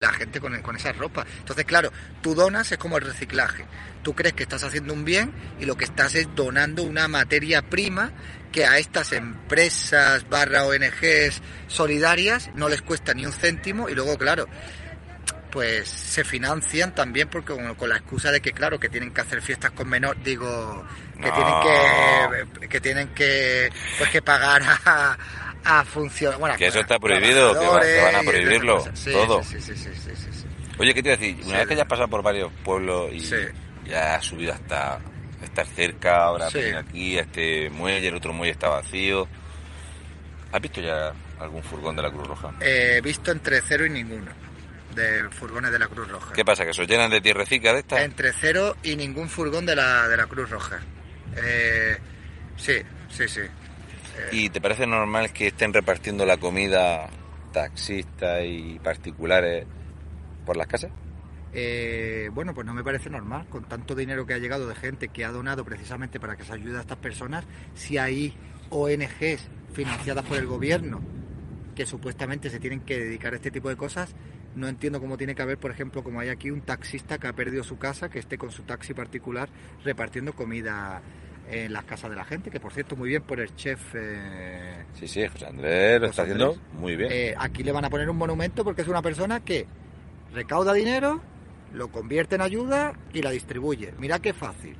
la 0.00 0.12
gente 0.12 0.40
con, 0.40 0.60
con 0.62 0.76
esa 0.76 0.92
ropa. 0.92 1.26
Entonces, 1.38 1.64
claro, 1.64 1.90
tú 2.22 2.34
donas 2.34 2.70
es 2.70 2.78
como 2.78 2.98
el 2.98 3.04
reciclaje. 3.04 3.64
Tú 4.02 4.14
crees 4.14 4.34
que 4.34 4.44
estás 4.44 4.62
haciendo 4.62 4.92
un 4.92 5.04
bien 5.04 5.32
y 5.58 5.64
lo 5.64 5.76
que 5.76 5.84
estás 5.84 6.14
es 6.14 6.28
donando 6.36 6.84
una 6.84 7.08
materia 7.08 7.62
prima 7.62 8.12
que 8.52 8.64
a 8.66 8.78
estas 8.78 9.12
empresas 9.12 10.28
barra 10.28 10.64
ONGs 10.64 11.42
solidarias 11.66 12.50
no 12.54 12.68
les 12.68 12.82
cuesta 12.82 13.14
ni 13.14 13.26
un 13.26 13.32
céntimo 13.32 13.88
y 13.88 13.94
luego, 13.94 14.16
claro, 14.18 14.46
pues 15.50 15.88
se 15.88 16.24
financian 16.24 16.94
también 16.94 17.28
porque 17.28 17.54
con, 17.54 17.74
con 17.74 17.88
la 17.88 17.96
excusa 17.96 18.30
de 18.30 18.40
que 18.40 18.52
claro 18.52 18.78
que 18.78 18.88
tienen 18.88 19.12
que 19.12 19.20
hacer 19.22 19.40
fiestas 19.40 19.70
con 19.70 19.88
menor 19.88 20.22
digo 20.22 20.84
que 21.20 21.28
No. 21.28 21.34
tienen 21.34 21.54
que 22.60 22.68
que 22.68 22.80
tienen 22.80 23.08
que 23.08 23.70
pues 23.96 24.10
que 24.10 24.20
pagar 24.20 24.62
a, 24.84 25.16
a 25.64 25.84
funcionar 25.86 26.38
bueno 26.38 26.54
Que 26.56 26.66
eso 26.66 26.80
está 26.80 26.98
prohibido, 26.98 27.58
que 27.58 27.66
va- 27.66 27.80
que 27.80 28.02
van 28.02 28.14
a 28.16 28.22
prohibirlo. 28.30 28.84
Sí, 28.94 29.10
todo. 29.12 29.42
sí, 29.42 29.58
sí. 29.60 29.74
Oye, 30.78 30.94
¿qué 30.94 31.02
te 31.02 31.08
iba 31.08 31.14
a 31.14 31.18
decir? 31.18 31.44
Una 31.46 31.58
vez 31.58 31.66
que 31.66 31.76
ya 31.76 31.82
has 31.82 31.88
pasado 31.88 32.08
por 32.08 32.22
varios 32.22 32.52
pueblos 32.64 33.10
y 33.12 33.20
ya 33.88 34.14
has 34.16 34.24
subido 34.24 34.52
hasta 34.52 35.00
estar 35.42 35.66
cerca, 35.66 36.24
ahora 36.24 36.50
Sí. 36.50 36.60
aquí 36.76 37.18
a 37.18 37.22
este 37.22 37.70
muelle, 37.70 38.08
el 38.08 38.14
otro 38.14 38.32
muelle 38.32 38.52
está 38.52 38.68
vacío. 38.68 39.26
¿Has 40.52 40.60
visto 40.62 40.80
ya 40.80 41.12
algún 41.38 41.62
furgón 41.62 41.94
de 41.96 42.02
la 42.02 42.10
Cruz 42.10 42.26
Roja? 42.26 42.54
He 42.60 43.00
visto 43.02 43.30
entre 43.30 43.60
cero 43.60 43.84
y 43.86 43.90
ninguno 43.90 44.30
de 44.94 45.28
furgones 45.30 45.70
de 45.70 45.78
la 45.78 45.86
Cruz 45.86 46.08
Roja 46.08 46.32
¿Qué 46.32 46.44
pasa? 46.44 46.64
¿Que 46.64 46.72
se 46.72 46.86
llenan 46.86 47.10
de 47.10 47.20
tierrecica 47.20 47.72
de 47.74 47.80
estas? 47.80 48.00
entre 48.00 48.32
cero 48.32 48.74
y 48.82 48.96
ningún 48.96 49.28
furgón 49.28 49.66
de 49.66 49.76
la 49.76 50.08
de 50.08 50.16
la 50.16 50.26
Cruz 50.26 50.48
Roja 50.50 50.80
Eh, 51.36 51.96
sí 52.56 52.72
sí 53.10 53.28
sí 53.28 53.42
¿Y 54.32 54.48
te 54.48 54.60
parece 54.60 54.86
normal 54.86 55.32
que 55.32 55.48
estén 55.48 55.72
repartiendo 55.72 56.24
la 56.26 56.38
comida 56.38 57.08
taxistas 57.52 58.40
y 58.44 58.80
particulares 58.82 59.66
por 60.46 60.56
las 60.56 60.66
casas? 60.66 60.90
Eh, 61.52 62.30
bueno, 62.32 62.52
pues 62.54 62.66
no 62.66 62.74
me 62.74 62.84
parece 62.84 63.08
normal, 63.10 63.46
con 63.48 63.64
tanto 63.64 63.94
dinero 63.94 64.26
que 64.26 64.34
ha 64.34 64.38
llegado 64.38 64.68
de 64.68 64.74
gente 64.74 65.08
que 65.08 65.24
ha 65.24 65.30
donado 65.32 65.64
precisamente 65.64 66.20
para 66.20 66.36
que 66.36 66.44
se 66.44 66.52
ayude 66.52 66.76
a 66.76 66.80
estas 66.80 66.98
personas, 66.98 67.44
si 67.74 67.96
hay 67.98 68.34
ONGs 68.70 69.48
financiadas 69.72 70.24
por 70.26 70.36
el 70.38 70.46
gobierno 70.46 71.00
que 71.74 71.86
supuestamente 71.86 72.50
se 72.50 72.58
tienen 72.60 72.80
que 72.80 72.98
dedicar 72.98 73.32
a 73.32 73.36
este 73.36 73.50
tipo 73.50 73.68
de 73.68 73.76
cosas, 73.76 74.14
no 74.56 74.66
entiendo 74.68 75.00
cómo 75.00 75.16
tiene 75.16 75.34
que 75.34 75.42
haber, 75.42 75.58
por 75.58 75.70
ejemplo, 75.70 76.02
como 76.02 76.18
hay 76.20 76.28
aquí 76.28 76.50
un 76.50 76.60
taxista 76.62 77.18
que 77.18 77.28
ha 77.28 77.32
perdido 77.32 77.62
su 77.62 77.78
casa, 77.78 78.08
que 78.10 78.18
esté 78.18 78.36
con 78.36 78.50
su 78.50 78.62
taxi 78.64 78.92
particular 78.94 79.48
repartiendo 79.84 80.32
comida 80.32 81.00
en 81.50 81.72
las 81.72 81.84
casas 81.84 82.10
de 82.10 82.16
la 82.16 82.24
gente, 82.24 82.50
que 82.50 82.60
por 82.60 82.72
cierto, 82.72 82.94
muy 82.96 83.08
bien 83.08 83.22
por 83.22 83.40
el 83.40 83.54
chef. 83.56 83.80
eh, 83.94 84.84
Sí, 84.94 85.06
sí, 85.08 85.26
José 85.28 85.46
Andrés 85.46 86.00
lo 86.00 86.08
José 86.08 86.10
está 86.10 86.22
haciendo 86.22 86.56
muy 86.74 86.94
bien. 86.96 87.10
eh, 87.12 87.34
aquí 87.38 87.62
le 87.62 87.72
van 87.72 87.84
a 87.84 87.90
poner 87.90 88.10
un 88.10 88.16
monumento 88.18 88.64
porque 88.64 88.82
es 88.82 88.88
una 88.88 89.00
persona 89.00 89.40
que 89.40 89.64
recauda 90.34 90.74
dinero, 90.74 91.22
lo 91.72 91.90
convierte 91.90 92.36
en 92.36 92.42
ayuda 92.42 92.94
y 93.12 93.22
la 93.22 93.30
distribuye. 93.30 93.94
Mira 93.98 94.18
qué 94.20 94.32
fácil. 94.32 94.76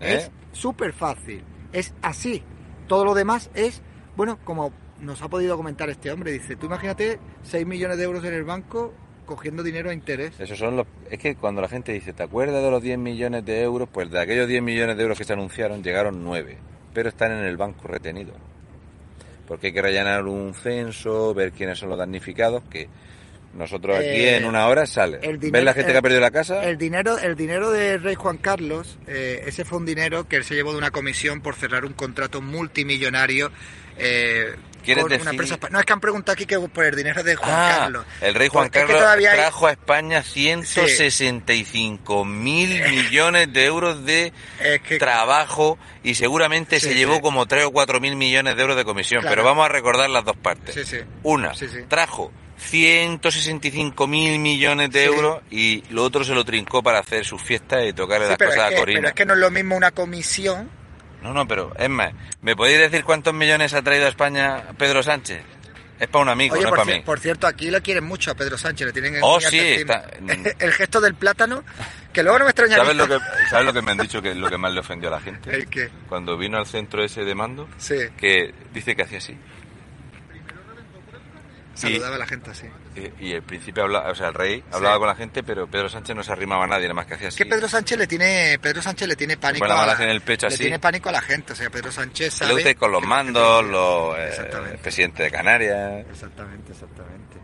¿Eh? 0.00 0.16
Es 0.16 0.30
súper 0.52 0.92
fácil. 0.92 1.42
Es 1.72 1.94
así. 2.02 2.42
Todo 2.86 3.04
lo 3.04 3.14
demás 3.14 3.50
es, 3.54 3.82
bueno, 4.16 4.38
como 4.44 4.72
nos 5.00 5.22
ha 5.22 5.28
podido 5.28 5.56
comentar 5.56 5.88
este 5.90 6.10
hombre, 6.10 6.32
dice, 6.32 6.56
tú 6.56 6.66
imagínate 6.66 7.18
6 7.42 7.66
millones 7.66 7.98
de 7.98 8.04
euros 8.04 8.24
en 8.24 8.34
el 8.34 8.44
banco 8.44 8.92
cogiendo 9.26 9.62
dinero 9.62 9.90
a 9.90 9.94
interés. 9.94 10.38
Esos 10.40 10.58
son 10.58 10.76
los... 10.76 10.86
Es 11.08 11.18
que 11.18 11.36
cuando 11.36 11.62
la 11.62 11.68
gente 11.68 11.92
dice, 11.92 12.12
¿te 12.12 12.24
acuerdas 12.24 12.62
de 12.62 12.70
los 12.70 12.82
10 12.82 12.98
millones 12.98 13.44
de 13.44 13.62
euros? 13.62 13.88
Pues 13.90 14.10
de 14.10 14.20
aquellos 14.20 14.48
10 14.48 14.62
millones 14.62 14.96
de 14.96 15.02
euros 15.04 15.16
que 15.16 15.24
se 15.24 15.32
anunciaron 15.32 15.82
llegaron 15.82 16.24
9, 16.24 16.58
pero 16.92 17.08
están 17.08 17.32
en 17.32 17.44
el 17.44 17.56
banco 17.56 17.86
retenidos. 17.86 18.36
Porque 19.46 19.68
hay 19.68 19.72
que 19.72 19.82
rellenar 19.82 20.26
un 20.26 20.52
censo, 20.54 21.32
ver 21.32 21.52
quiénes 21.52 21.78
son 21.78 21.90
los 21.90 21.98
damnificados, 21.98 22.64
que 22.64 22.88
nosotros 23.54 23.96
aquí 23.98 24.06
Eh, 24.06 24.36
en 24.36 24.44
una 24.44 24.66
hora 24.68 24.86
sale. 24.86 25.18
¿Ves 25.18 25.64
la 25.64 25.72
gente 25.74 25.88
el- 25.90 25.92
que 25.94 25.98
ha 25.98 26.02
perdido 26.02 26.20
la 26.20 26.30
casa? 26.30 26.64
El 26.64 26.78
dinero, 26.78 27.18
el 27.18 27.34
dinero 27.36 27.70
del 27.70 28.02
rey 28.02 28.14
Juan 28.14 28.38
Carlos, 28.38 28.98
eh, 29.06 29.42
ese 29.46 29.64
fue 29.64 29.78
un 29.78 29.86
dinero 29.86 30.28
que 30.28 30.36
él 30.36 30.44
se 30.44 30.54
llevó 30.54 30.72
de 30.72 30.78
una 30.78 30.90
comisión 30.90 31.40
por 31.40 31.54
cerrar 31.56 31.84
un 31.84 31.92
contrato 31.94 32.40
multimillonario. 32.40 33.50
Eh, 33.98 34.54
¿Quieres 34.84 35.04
con 35.04 35.10
decir- 35.10 35.22
una 35.22 35.30
empresa 35.30 35.54
espa- 35.58 35.70
No, 35.70 35.80
es 35.80 35.86
que 35.86 35.92
han 35.92 36.00
preguntado 36.00 36.32
aquí 36.34 36.46
que 36.46 36.58
por 36.58 36.84
el 36.84 36.96
dinero 36.96 37.22
de 37.22 37.36
Juan 37.36 37.50
Ah, 37.52 37.76
Carlos. 37.80 38.04
el 38.20 38.34
rey 38.34 38.48
Juan 38.48 38.68
Carlos 38.68 38.98
todavía 38.98 39.32
hay- 39.32 39.38
trajo 39.38 39.66
a 39.66 39.70
España 39.72 40.22
165 40.22 42.24
mil 42.24 42.82
millones 42.90 43.52
de 43.52 43.64
euros 43.64 44.04
de 44.04 44.32
Es 44.60 44.80
que- 44.82 44.98
trabajo 44.98 45.78
y 46.02 46.14
seguramente 46.14 46.80
Sí, 46.80 46.86
se 46.86 46.92
sí. 46.92 46.98
llevó 46.98 47.20
como 47.20 47.46
3 47.46 47.64
o 47.64 47.70
4 47.70 48.00
mil 48.00 48.16
millones 48.16 48.56
de 48.56 48.62
euros 48.62 48.76
de 48.76 48.84
comisión. 48.84 49.20
Claro. 49.22 49.34
Pero 49.36 49.44
vamos 49.44 49.66
a 49.66 49.68
recordar 49.68 50.10
las 50.10 50.24
dos 50.24 50.36
partes. 50.36 50.74
Sí, 50.74 50.84
sí. 50.84 50.98
Una, 51.22 51.52
trajo 51.88 52.32
165 52.58 54.06
mil 54.06 54.38
millones 54.38 54.90
de 54.90 55.00
Sí. 55.00 55.06
euros 55.06 55.42
y 55.50 55.82
lo 55.90 56.04
otro 56.04 56.24
se 56.24 56.34
lo 56.34 56.44
trincó 56.44 56.82
para 56.82 56.98
hacer 56.98 57.24
sus 57.24 57.42
fiestas 57.42 57.84
y 57.86 57.92
tocarle 57.92 58.26
Sí, 58.26 58.30
las 58.30 58.38
cosas 58.38 58.56
es 58.64 58.68
que, 58.70 58.74
a 58.74 58.78
Corina. 58.78 58.98
pero 59.00 59.08
es 59.08 59.14
que 59.14 59.26
no 59.26 59.34
es 59.34 59.38
lo 59.40 59.50
mismo 59.50 59.76
una 59.76 59.90
comisión. 59.92 60.70
No, 61.22 61.32
no, 61.34 61.46
pero 61.46 61.72
es 61.78 61.88
más, 61.90 62.12
¿me 62.42 62.56
podéis 62.56 62.78
decir 62.78 63.04
cuántos 63.04 63.34
millones 63.34 63.74
ha 63.74 63.82
traído 63.82 64.06
a 64.06 64.08
España 64.08 64.62
Pedro 64.78 65.02
Sánchez? 65.02 65.42
Es 65.98 66.08
para 66.08 66.22
un 66.22 66.28
amigo, 66.30 66.54
Oye, 66.54 66.62
no 66.62 66.68
es 66.70 66.74
para 66.74 66.84
mí. 66.96 67.02
por 67.04 67.20
cierto, 67.20 67.46
aquí 67.46 67.70
le 67.70 67.82
quieren 67.82 68.04
mucho 68.04 68.30
a 68.30 68.34
Pedro 68.34 68.56
Sánchez, 68.56 68.86
le 68.86 68.92
tienen 68.94 69.16
en 69.16 69.20
Oh, 69.22 69.38
sí, 69.38 69.58
está- 69.58 70.06
El 70.58 70.72
gesto 70.72 70.98
del 70.98 71.14
plátano, 71.14 71.62
que 72.10 72.22
luego 72.22 72.38
no 72.38 72.46
me 72.46 72.52
extrañaría. 72.52 72.82
¿Sabes 72.84 72.96
lo 72.96 73.06
que, 73.06 73.18
¿Sabes 73.50 73.66
lo 73.66 73.72
que 73.74 73.82
me 73.82 73.90
han 73.90 73.98
dicho 73.98 74.22
que 74.22 74.30
es 74.30 74.36
lo 74.38 74.48
que 74.48 74.56
más 74.56 74.72
le 74.72 74.80
ofendió 74.80 75.08
a 75.10 75.12
la 75.12 75.20
gente? 75.20 75.50
¿El 75.54 75.66
qué? 75.68 75.90
Cuando 76.08 76.38
vino 76.38 76.56
al 76.56 76.64
centro 76.66 77.04
ese 77.04 77.24
de 77.26 77.34
mando, 77.34 77.68
Sí, 77.76 77.96
que 78.16 78.54
dice 78.72 78.96
que 78.96 79.02
hacía 79.02 79.18
así. 79.18 79.36
Saludaba 81.80 82.16
a 82.16 82.18
la 82.18 82.26
gente 82.26 82.50
así. 82.50 82.66
Y, 83.20 83.26
y 83.28 83.32
el 83.32 83.42
príncipe 83.42 83.80
hablaba, 83.80 84.10
o 84.10 84.14
sea, 84.14 84.28
el 84.28 84.34
rey 84.34 84.62
hablaba 84.72 84.98
con 84.98 85.06
la 85.08 85.14
gente, 85.14 85.42
pero 85.42 85.66
Pedro 85.66 85.88
Sánchez 85.88 86.14
no 86.16 86.22
se 86.22 86.32
arrimaba 86.32 86.64
a 86.64 86.66
nadie, 86.66 86.84
nada 86.84 86.94
más 86.94 87.06
que 87.06 87.14
hacía 87.14 87.28
así. 87.28 87.38
que 87.38 87.46
Pedro 87.46 87.68
Sánchez 87.68 87.98
le 87.98 88.06
tiene 88.06 88.58
Pedro 88.60 88.82
Sánchez 88.82 89.08
le 89.08 89.16
tiene 89.16 89.36
pánico 89.36 89.64
Pone 89.66 89.74
la 89.76 89.82
a 89.82 89.86
mano 89.86 90.02
en 90.04 90.10
el 90.10 90.20
pecho 90.20 90.46
le 90.48 90.54
así. 90.54 90.62
tiene 90.64 90.78
pánico 90.78 91.08
a 91.08 91.12
la 91.12 91.20
gente 91.22 91.52
o 91.52 91.56
sea 91.56 91.70
Pedro 91.70 91.90
Sánchez 91.92 92.34
sabe 92.34 92.52
luce 92.54 92.74
con 92.74 92.92
los 92.92 93.00
que- 93.02 93.06
mandos, 93.08 93.64
los 93.64 94.16
eh, 94.18 94.28
Exactamente. 94.28 94.74
el 94.74 94.80
presidente 94.80 95.22
de 95.24 95.30
Canarias. 95.30 96.06
exactamente 96.10 96.72
exactamente 96.72 97.36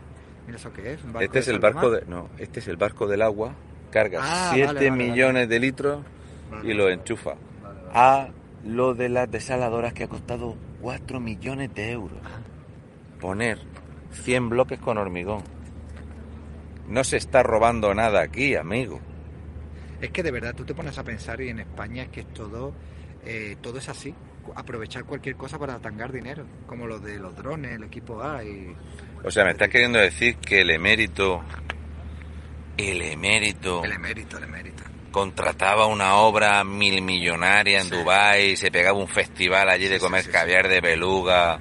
mira 0.45 0.57
eso 0.59 0.71
qué 0.73 0.93
es 0.93 1.03
¿Un 1.03 1.13
barco 1.13 1.25
Este 1.25 1.39
es 1.39 1.47
el 1.47 1.59
barco 1.59 1.91
de, 1.91 2.03
no, 2.07 2.29
este 2.37 2.59
es 2.59 2.67
el 2.67 2.77
barco 2.77 3.07
del 3.07 3.21
agua, 3.21 3.53
carga 3.91 4.19
Ah, 4.21 4.51
7 4.53 4.67
vale, 4.73 4.89
vale, 4.89 5.03
millones 5.03 5.49
de 5.49 5.59
litros 5.59 6.03
Vale. 6.51 6.69
y 6.69 6.73
lo 6.73 6.89
enchufa. 6.89 7.31
Vale, 7.61 7.79
vale. 7.81 7.89
A 7.93 8.29
lo 8.65 8.93
de 8.93 9.09
las 9.09 9.29
desaladoras 9.29 9.93
que 9.93 10.03
ha 10.05 10.07
costado 10.07 10.55
4 10.81 11.19
millones 11.19 11.73
de 11.75 11.91
euros. 11.91 12.19
Poner 13.19 13.59
100 14.11 14.49
bloques 14.49 14.79
con 14.79 14.97
hormigón. 14.97 15.43
No 16.87 17.03
se 17.03 17.17
está 17.17 17.43
robando 17.43 17.93
nada 17.93 18.21
aquí, 18.21 18.55
amigo. 18.55 18.99
es 20.01 20.09
que 20.11 20.23
de 20.23 20.31
verdad 20.31 20.53
tú 20.55 20.63
te 20.63 20.73
pones 20.73 20.97
a 20.97 21.03
pensar 21.03 21.41
y 21.41 21.49
en 21.49 21.59
España 21.59 22.03
es 22.03 22.09
que 22.09 22.21
es 22.21 22.33
todo 22.33 22.73
eh, 23.25 23.57
todo 23.61 23.79
es 23.79 23.89
así 23.89 24.13
aprovechar 24.55 25.03
cualquier 25.03 25.35
cosa 25.35 25.59
para 25.59 25.79
tangar 25.79 26.11
dinero 26.13 26.45
como 26.67 26.87
lo 26.87 26.99
de 26.99 27.17
los 27.19 27.35
drones 27.35 27.73
el 27.73 27.83
equipo 27.83 28.21
A 28.23 28.43
y 28.43 28.73
O 29.23 29.31
sea, 29.31 29.43
me 29.43 29.51
estás 29.51 29.67
queriendo 29.69 29.99
decir 29.99 30.37
que 30.37 30.61
el 30.61 30.69
emérito, 30.69 31.43
el 32.77 33.01
emérito, 33.01 33.83
el 33.83 33.91
emérito 33.91 34.37
el 34.37 34.43
emérito 34.45 34.83
contrataba 35.11 35.87
una 35.87 36.15
obra 36.17 36.63
mil 36.63 37.01
millonaria 37.01 37.79
en 37.81 37.89
Sí. 37.89 37.95
Dubái, 37.95 38.55
se 38.55 38.69
pegaba 38.71 38.97
un 38.97 39.07
festival 39.07 39.67
allí 39.69 39.87
de 39.87 39.95
sí, 39.95 40.01
comer 40.05 40.23
sí, 40.23 40.29
caviar 40.31 40.67
de 40.69 40.79
beluga 40.79 41.59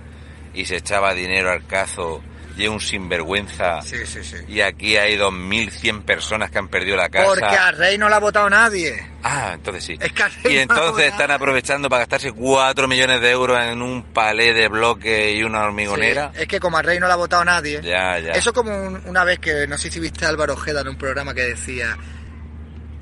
y 0.55 0.67
se 0.67 0.76
echaba 0.76 1.15
dinero 1.15 1.50
al 1.50 1.67
cazo 1.67 2.23
es 2.65 2.69
un 2.71 2.81
sinvergüenza. 2.81 3.83
sí 3.83 4.07
sí 4.07 4.23
sí 4.25 4.37
Y 4.49 4.61
aquí 4.61 4.97
hay 4.97 5.17
2.100 5.17 6.03
personas 6.03 6.51
que 6.51 6.59
han 6.59 6.69
perdido 6.69 6.97
la 6.97 7.09
casa. 7.09 7.27
porque 7.27 7.45
al 7.45 7.77
rey 7.77 7.99
no 7.99 8.09
la 8.09 8.17
ha 8.17 8.21
votado 8.21 8.49
nadie 8.51 9.07
Ah, 9.23 9.53
entonces 9.55 9.83
sí. 9.85 9.97
Es 10.01 10.13
que 10.13 10.23
al 10.23 10.33
rey 10.33 10.55
y 10.55 10.59
entonces 10.59 11.07
están 11.07 11.31
aprovechando 11.33 11.89
para 11.89 12.01
gastarse 12.01 12.33
4 12.33 12.87
millones 12.89 13.21
de 13.21 13.31
euros 13.31 13.59
en 13.61 13.83
un 13.83 14.03
palé 14.05 14.55
de 14.55 14.69
bloque 14.69 15.33
y 15.33 15.43
una 15.43 15.63
hormigonera. 15.65 16.31
Sí, 16.35 16.43
es 16.43 16.49
que 16.49 16.61
como 16.61 16.79
al 16.79 16.85
rey 16.85 17.01
no 17.01 17.09
la 17.09 17.15
ha 17.15 17.17
votado 17.17 17.45
nadie 17.45 17.81
Ya, 17.83 18.19
ya. 18.21 18.33
Eso 18.33 18.53
como 18.53 18.71
un- 18.71 19.03
una 19.07 19.25
vez 19.25 19.39
que 19.41 19.67
no 19.67 19.77
sé 19.79 19.91
si 19.91 19.99
viste 20.01 20.25
a 20.25 20.29
Álvaro 20.29 20.53
Ojeda 20.55 20.83
en 20.83 20.89
un 20.89 20.97
programa 20.97 21.35
que 21.35 21.43
decía, 21.43 21.97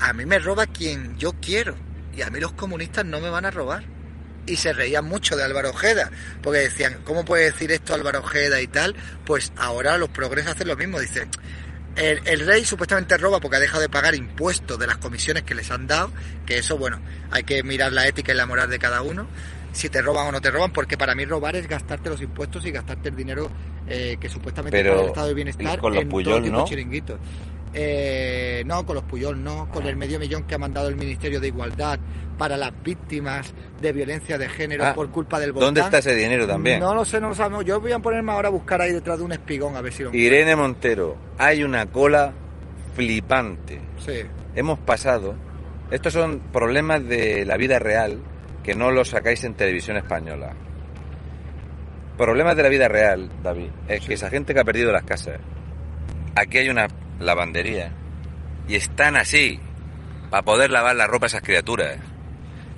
a 0.01 0.13
mí 0.13 0.25
me 0.27 0.39
roba 0.39 0.67
quien 0.67 1.17
yo 1.19 1.33
quiero 1.41 1.75
y 2.17 2.23
a 2.23 2.31
mí 2.31 2.41
los 2.41 2.53
comunistas 2.53 3.05
no 3.05 3.21
me 3.21 3.29
van 3.31 3.45
a 3.45 3.51
robar. 3.51 3.85
Y 4.47 4.57
se 4.57 4.73
reían 4.73 5.05
mucho 5.07 5.37
de 5.37 5.45
Álvaro 5.45 5.71
Ojeda, 5.71 6.11
porque 6.43 6.61
decían, 6.61 6.99
¿cómo 7.05 7.25
puede 7.25 7.45
decir 7.45 7.73
esto 7.73 7.95
Álvaro 7.95 8.21
Ojeda 8.21 8.61
y 8.61 8.67
tal? 8.67 8.95
Pues 9.25 9.53
ahora 9.57 9.97
los 9.97 10.11
progresos 10.11 10.53
hacen 10.53 10.69
lo 10.69 10.77
mismo, 10.77 11.01
dicen, 11.01 11.31
el, 11.97 12.21
el 12.25 12.47
rey 12.47 12.65
supuestamente 12.65 13.17
roba 13.17 13.41
porque 13.41 13.57
ha 13.57 13.61
dejado 13.61 13.81
de 13.81 13.89
pagar 13.89 14.15
impuestos 14.15 14.79
de 14.79 14.87
las 14.87 14.99
comisiones 14.99 15.45
que 15.45 15.55
les 15.55 15.71
han 15.71 15.87
dado, 15.87 16.11
que 16.45 16.59
eso, 16.59 16.77
bueno, 16.77 17.01
hay 17.31 17.45
que 17.45 17.63
mirar 17.63 17.93
la 17.93 18.07
ética 18.07 18.33
y 18.33 18.37
la 18.37 18.47
moral 18.47 18.69
de 18.69 18.79
cada 18.79 19.03
uno, 19.03 19.29
si 19.73 19.89
te 19.89 20.01
roban 20.01 20.29
o 20.29 20.33
no 20.33 20.41
te 20.41 20.51
roban, 20.51 20.73
porque 20.73 20.97
para 20.97 21.15
mí 21.15 21.25
robar 21.25 21.57
es 21.57 21.69
gastarte 21.69 22.09
los 22.09 22.21
impuestos 22.23 22.65
y 22.65 22.71
gastarte 22.71 23.09
el 23.09 23.17
dinero 23.17 23.51
eh, 23.89 24.17
que 24.21 24.29
supuestamente 24.29 24.79
Pero, 24.79 25.01
el 25.01 25.07
estado 25.07 25.29
de 25.29 25.35
bienestar 25.35 25.79
¿y 25.79 25.81
con 25.81 25.95
los 25.95 26.03
en 26.03 26.09
Puyol 26.09 26.35
todo 26.35 26.43
tipo 26.43 26.57
no? 26.59 26.65
chiringuitos. 26.65 27.19
Eh, 27.77 28.63
no, 28.67 28.87
con 28.87 28.95
los 28.95 29.05
Puyol 29.05 29.43
no, 29.43 29.69
con 29.71 29.85
el 29.87 29.97
medio 29.97 30.21
millón 30.21 30.45
que 30.45 30.55
ha 30.55 30.59
mandado 30.59 30.89
el 30.89 30.95
Ministerio 30.95 31.41
de 31.41 31.49
Igualdad 31.49 31.99
para 32.39 32.57
las 32.57 32.73
víctimas 32.83 33.53
de 33.81 33.93
violencia 33.93 34.39
de 34.39 34.49
género 34.49 34.85
Ah, 34.85 34.95
por 34.95 35.11
culpa 35.11 35.41
del 35.41 35.53
volcán. 35.53 35.67
¿Dónde 35.69 35.81
está 35.81 35.99
ese 35.99 36.15
dinero 36.15 36.47
también? 36.47 36.79
No 36.81 36.95
lo 36.95 37.05
sé, 37.05 37.21
no 37.21 37.29
lo 37.31 37.35
sabemos. 37.35 37.65
Yo 37.65 37.81
voy 37.81 37.93
a 37.93 37.99
ponerme 37.99 38.33
ahora 38.33 38.49
a 38.49 38.53
buscar 38.53 38.81
ahí 38.81 38.93
detrás 38.93 39.19
de 39.19 39.25
un 39.25 39.33
espigón 39.33 39.77
a 39.77 39.81
ver 39.81 39.93
si 39.93 40.05
lo 40.05 40.15
Irene 40.15 40.55
Montero, 40.55 41.17
hay 41.37 41.65
una 41.65 41.87
cola 41.87 42.33
flipante. 42.95 43.81
Sí. 43.99 44.21
Hemos 44.55 44.79
pasado. 44.79 45.35
Estos 45.91 46.13
son 46.13 46.41
problemas 46.53 47.05
de 47.07 47.45
la 47.45 47.57
vida 47.57 47.79
real 47.79 48.19
que 48.63 48.75
no 48.75 48.91
los 48.91 49.11
sacáis 49.11 49.43
en 49.45 49.55
televisión 49.55 49.97
española. 49.97 50.55
Problemas 52.17 52.57
de 52.57 52.63
la 52.63 52.69
vida 52.69 52.87
real, 52.89 53.29
David, 53.43 53.71
es 53.89 54.07
que 54.07 54.15
esa 54.15 54.31
gente 54.31 54.55
que 54.55 54.61
ha 54.61 54.65
perdido 54.65 54.93
las 54.93 55.03
casas. 55.03 55.41
Aquí 56.37 56.59
hay 56.59 56.69
una 56.69 56.87
lavandería 57.21 57.93
y 58.69 58.77
están 58.77 59.17
así 59.17 59.61
para 60.31 60.43
poder 60.43 60.71
lavar 60.71 60.97
la 60.97 61.07
ropa 61.07 61.27
a 61.27 61.29
esas 61.29 61.43
criaturas. 61.43 61.99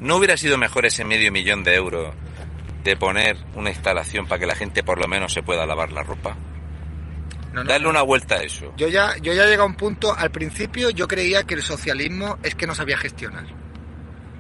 ¿No 0.01 0.17
hubiera 0.17 0.37
sido 0.37 0.59
mejor 0.59 0.87
ese 0.87 1.05
medio 1.05 1.33
millón 1.33 1.65
de 1.65 1.75
euros 1.75 2.15
de 2.85 2.97
poner 2.97 3.37
una 3.55 3.71
instalación 3.71 4.27
para 4.27 4.39
que 4.39 4.47
la 4.47 4.55
gente 4.55 4.83
por 4.83 5.01
lo 5.01 5.09
menos 5.09 5.33
se 5.33 5.43
pueda 5.43 5.67
lavar 5.67 5.93
la 5.93 6.03
ropa? 6.03 6.37
No, 7.53 7.65
no. 7.65 7.71
Darle 7.71 7.89
una 7.89 8.03
vuelta 8.03 8.35
a 8.37 8.43
eso. 8.43 8.75
Yo 8.77 8.89
ya, 8.89 9.17
yo 9.23 9.33
ya 9.33 9.45
he 9.45 9.47
llegado 9.47 9.63
a 9.63 9.67
un 9.67 9.77
punto, 9.77 10.15
al 10.15 10.31
principio 10.31 10.91
yo 10.91 11.09
creía 11.09 11.45
que 11.45 11.55
el 11.55 11.63
socialismo 11.63 12.39
es 12.43 12.55
que 12.55 12.67
no 12.67 12.75
sabía 12.75 12.99
gestionar. 12.99 13.47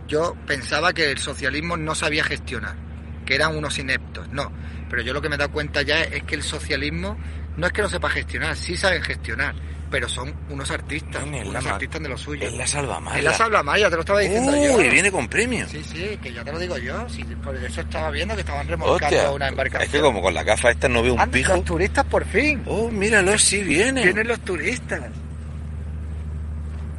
Yo 0.06 0.36
pensaba 0.46 0.92
que 0.92 1.10
el 1.10 1.18
socialismo 1.18 1.76
no 1.76 1.94
sabía 1.94 2.22
gestionar, 2.22 2.76
que 3.24 3.34
eran 3.34 3.56
unos 3.56 3.78
ineptos. 3.78 4.28
No, 4.28 4.52
pero 4.90 5.02
yo 5.02 5.14
lo 5.14 5.22
que 5.22 5.28
me 5.28 5.36
he 5.36 5.38
dado 5.38 5.50
cuenta 5.50 5.82
ya 5.82 6.02
es 6.02 6.22
que 6.24 6.34
el 6.34 6.42
socialismo 6.42 7.16
no 7.56 7.66
es 7.66 7.72
que 7.72 7.82
no 7.82 7.88
sepa 7.88 8.10
gestionar, 8.10 8.54
sí 8.56 8.76
saben 8.76 9.02
gestionar, 9.02 9.54
pero 9.90 10.08
son 10.08 10.34
unos 10.50 10.70
artistas, 10.70 11.26
la 11.26 11.42
unos 11.48 11.66
artistas 11.66 12.02
de 12.02 12.08
lo 12.08 12.18
suyo. 12.18 12.46
Es 12.46 12.54
la 12.54 12.66
salvamaya. 12.66 13.18
Es 13.18 13.24
la 13.24 13.34
salvamaya, 13.34 13.88
te 13.88 13.94
lo 13.94 14.00
estaba 14.00 14.20
diciendo 14.20 14.52
yo. 14.52 14.76
Uy, 14.76 14.88
viene 14.88 15.10
con 15.10 15.28
premio. 15.28 15.66
Sí, 15.68 15.82
sí, 15.84 16.18
que 16.22 16.32
ya 16.32 16.44
te 16.44 16.52
lo 16.52 16.58
digo 16.58 16.76
yo. 16.78 17.08
Sí, 17.08 17.24
por 17.42 17.56
eso 17.56 17.80
estaba 17.80 18.10
viendo 18.10 18.34
que 18.34 18.40
estaban 18.40 18.66
remolcando 18.66 19.16
Hostia, 19.16 19.30
una 19.30 19.48
embarcación. 19.48 19.82
es 19.82 19.90
que 19.90 20.00
como 20.00 20.20
con 20.22 20.34
la 20.34 20.42
gafa 20.42 20.70
esta 20.70 20.88
no 20.88 21.02
veo 21.02 21.14
un 21.14 21.30
pijo. 21.30 21.54
Los 21.54 21.64
turistas 21.64 22.04
por 22.06 22.24
fin. 22.24 22.62
Oh, 22.66 22.90
míralo, 22.90 23.38
sí 23.38 23.62
viene. 23.62 24.02
Vienen 24.04 24.28
los 24.28 24.40
turistas. 24.40 25.02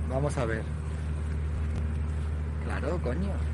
Vamos 0.09 0.37
a 0.37 0.45
ver. 0.45 0.63
Claro, 2.65 2.99
coño. 3.01 3.46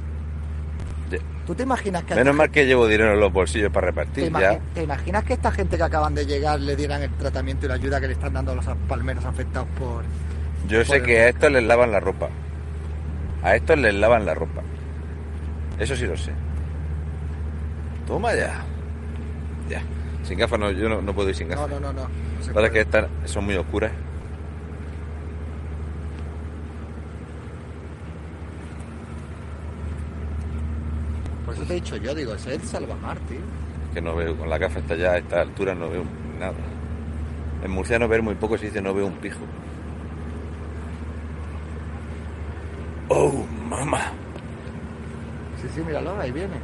¿Tú 1.45 1.53
te 1.55 1.63
imaginas 1.63 2.03
que... 2.03 2.13
a 2.13 2.17
Menos 2.17 2.35
mal 2.35 2.49
que 2.49 2.65
llevo 2.65 2.87
dinero 2.87 3.13
en 3.13 3.19
los 3.19 3.31
bolsillos 3.33 3.71
para 3.71 3.87
¿Te, 3.87 3.91
repartir 3.91 4.31
imagi- 4.31 4.39
ya. 4.41 4.59
te 4.73 4.83
imaginas 4.83 5.23
que 5.25 5.33
esta 5.33 5.51
gente 5.51 5.75
que 5.77 5.83
acaban 5.83 6.15
de 6.15 6.25
llegar 6.25 6.59
le 6.59 6.75
dieran 6.75 7.01
el 7.03 7.11
tratamiento 7.11 7.65
y 7.65 7.69
la 7.69 7.75
ayuda 7.75 7.99
que 7.99 8.07
le 8.07 8.13
están 8.13 8.33
dando 8.33 8.53
a 8.53 8.55
los 8.55 8.65
palmeros 8.87 9.25
afectados 9.25 9.67
por... 9.77 10.03
Yo 10.67 10.85
sé 10.85 11.01
que 11.01 11.19
a 11.19 11.27
estos 11.29 11.51
les 11.51 11.63
lavan 11.63 11.91
la 11.91 11.99
ropa. 11.99 12.29
A 13.43 13.55
estos 13.55 13.77
les 13.77 13.93
lavan 13.93 14.25
la 14.25 14.33
ropa. 14.33 14.61
Eso 15.77 15.95
sí 15.97 16.05
lo 16.05 16.15
sé. 16.15 16.31
Toma 18.07 18.33
ya. 18.33 18.63
Ya. 19.69 19.81
Sin 20.23 20.37
gafas 20.37 20.59
no, 20.59 20.71
yo 20.71 20.87
no, 20.87 21.01
no 21.01 21.13
puedo 21.13 21.29
ir 21.29 21.35
sin 21.35 21.49
No, 21.49 21.55
gafas. 21.55 21.69
no, 21.71 21.79
no, 21.79 21.93
no. 21.93 22.03
no 22.03 22.09
se 22.43 22.53
Para 22.53 22.69
que 22.69 22.79
estas 22.81 23.07
son 23.25 23.43
muy 23.45 23.55
oscuras. 23.55 23.91
Por 31.53 31.63
eso 31.63 31.67
te 31.67 31.73
he 31.73 31.81
dicho 31.81 31.95
yo, 31.97 32.15
digo, 32.15 32.33
ese 32.33 32.55
es 32.55 32.61
el 32.63 32.67
salvamar, 32.67 33.17
tío. 33.29 33.39
Que 33.93 34.01
no 34.01 34.15
veo, 34.15 34.35
con 34.35 34.49
la 34.49 34.57
gafa 34.57 34.79
esta 34.79 34.95
ya 34.95 35.11
a 35.11 35.17
esta 35.17 35.41
altura 35.41 35.75
no 35.75 35.89
veo 35.89 36.03
nada. 36.39 36.53
En 37.63 37.71
murciano 37.71 38.07
ver 38.07 38.21
muy 38.21 38.35
poco 38.35 38.57
se 38.57 38.65
dice 38.65 38.81
no 38.81 38.93
veo 38.93 39.05
un 39.07 39.13
pijo. 39.13 39.39
Oh, 43.09 43.45
mamá. 43.69 44.11
Sí, 45.61 45.67
sí, 45.75 45.81
míralo, 45.81 46.19
ahí 46.19 46.31
viene. 46.31 46.55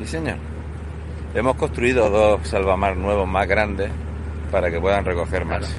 Sí, 0.00 0.06
señor. 0.06 0.36
Hemos 1.34 1.56
construido 1.56 2.08
dos 2.10 2.46
salvamar 2.46 2.96
nuevos 2.96 3.26
más 3.28 3.46
grandes 3.48 3.90
para 4.50 4.70
que 4.70 4.80
puedan 4.80 5.04
recoger 5.04 5.44
más. 5.44 5.58
Claro. 5.58 5.74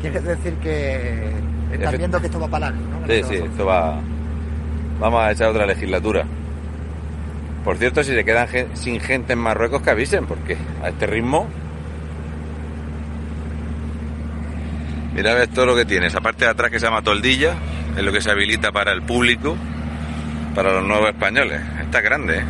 ¿Quieres 0.00 0.24
decir 0.24 0.54
que 0.56 1.30
estás 1.72 1.94
Efe- 1.94 1.98
viendo 1.98 2.20
que 2.20 2.26
esto 2.26 2.38
va 2.40 2.48
para 2.48 2.70
largo, 2.70 2.80
no? 3.00 3.06
Sí, 3.06 3.22
sí, 3.24 3.34
esto 3.36 3.64
va. 3.66 3.98
Vamos 4.98 5.22
a 5.22 5.32
echar 5.32 5.48
otra 5.48 5.66
legislatura. 5.66 6.24
Por 7.64 7.76
cierto, 7.76 8.02
si 8.04 8.14
se 8.14 8.24
quedan 8.24 8.48
sin 8.74 9.00
gente 9.00 9.32
en 9.32 9.40
Marruecos, 9.40 9.82
que 9.82 9.90
avisen, 9.90 10.26
porque 10.26 10.56
a 10.82 10.88
este 10.88 11.06
ritmo. 11.06 11.48
Mira, 15.14 15.34
ves 15.34 15.48
todo 15.50 15.66
lo 15.66 15.74
que 15.74 15.84
tienes. 15.84 16.14
Aparte 16.14 16.44
de 16.44 16.50
atrás 16.50 16.70
que 16.70 16.78
se 16.78 16.86
llama 16.86 17.02
toldilla, 17.02 17.54
es 17.96 18.04
lo 18.04 18.12
que 18.12 18.20
se 18.20 18.30
habilita 18.30 18.70
para 18.70 18.92
el 18.92 19.02
público, 19.02 19.56
para 20.54 20.72
los 20.72 20.84
nuevos 20.84 21.08
españoles. 21.08 21.60
Está 21.82 22.00
grande, 22.00 22.38
¿eh? 22.38 22.44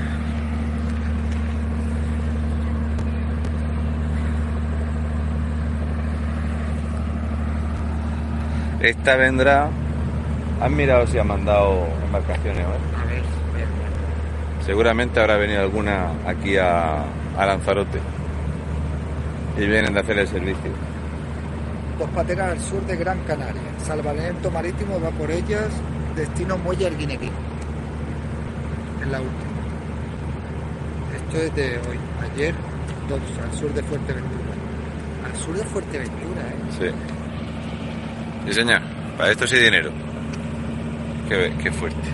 Esta 8.80 9.16
vendrá. 9.16 9.70
¿Han 10.60 10.74
mirado 10.74 11.06
si 11.06 11.18
ha 11.18 11.24
mandado 11.24 11.86
embarcaciones 12.04 12.64
hoy? 12.64 13.00
A 13.00 13.04
ver, 13.04 13.22
voy 13.52 13.62
a 13.62 13.66
mirar. 13.66 14.64
Seguramente 14.64 15.20
habrá 15.20 15.36
venido 15.36 15.60
alguna 15.60 16.10
aquí 16.26 16.56
a, 16.56 17.02
a 17.36 17.46
Lanzarote. 17.46 17.98
Y 19.58 19.66
vienen 19.66 19.92
de 19.94 20.00
hacer 20.00 20.18
el 20.18 20.28
servicio. 20.28 20.70
Dos 21.98 22.08
pateras 22.10 22.52
al 22.52 22.60
sur 22.60 22.80
de 22.86 22.96
Gran 22.96 23.18
Canaria. 23.20 23.62
Salvamento 23.84 24.50
marítimo 24.50 25.00
va 25.00 25.10
por 25.10 25.30
ellas. 25.30 25.68
Destino 26.14 26.56
Muelle 26.58 26.86
Arguineguín. 26.86 27.32
Es 29.02 29.08
la 29.08 29.20
última. 29.20 29.50
Esto 31.16 31.36
es 31.38 31.54
de 31.54 31.78
hoy. 31.88 31.98
Ayer, 32.32 32.54
dos 33.08 33.20
al 33.42 33.58
sur 33.58 33.72
de 33.74 33.82
Fuerteventura. 33.82 34.54
Al 35.26 35.36
sur 35.36 35.54
de 35.56 35.64
Fuerteventura, 35.64 36.42
¿eh? 36.42 36.54
Sí. 36.78 36.86
Sí, 38.46 38.52
señor. 38.54 38.80
Para 39.16 39.32
esto 39.32 39.46
sí 39.46 39.56
dinero. 39.56 39.90
Qué, 41.28 41.52
qué 41.62 41.72
fuerte. 41.72 42.08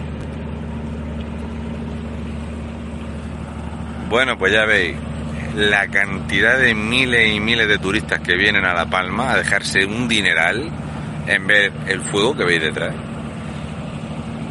Bueno, 4.08 4.36
pues 4.36 4.52
ya 4.52 4.66
veis 4.66 4.94
la 5.56 5.86
cantidad 5.88 6.58
de 6.58 6.74
miles 6.74 7.34
y 7.34 7.40
miles 7.40 7.68
de 7.68 7.78
turistas 7.78 8.20
que 8.20 8.36
vienen 8.36 8.64
a 8.64 8.74
La 8.74 8.86
Palma 8.86 9.32
a 9.32 9.36
dejarse 9.36 9.84
un 9.84 10.08
dineral 10.08 10.70
en 11.26 11.46
ver 11.46 11.72
el 11.86 12.00
fuego 12.00 12.36
que 12.36 12.44
veis 12.44 12.60
detrás. 12.60 12.94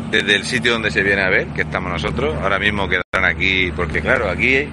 Desde 0.09 0.35
el 0.35 0.43
sitio 0.45 0.73
donde 0.73 0.91
se 0.91 1.03
viene 1.03 1.21
a 1.21 1.29
ver, 1.29 1.47
que 1.49 1.61
estamos 1.61 1.91
nosotros, 1.91 2.35
ahora 2.41 2.59
mismo 2.59 2.87
quedarán 2.87 3.25
aquí, 3.25 3.71
porque 3.75 4.01
claro, 4.01 4.29
aquí, 4.29 4.67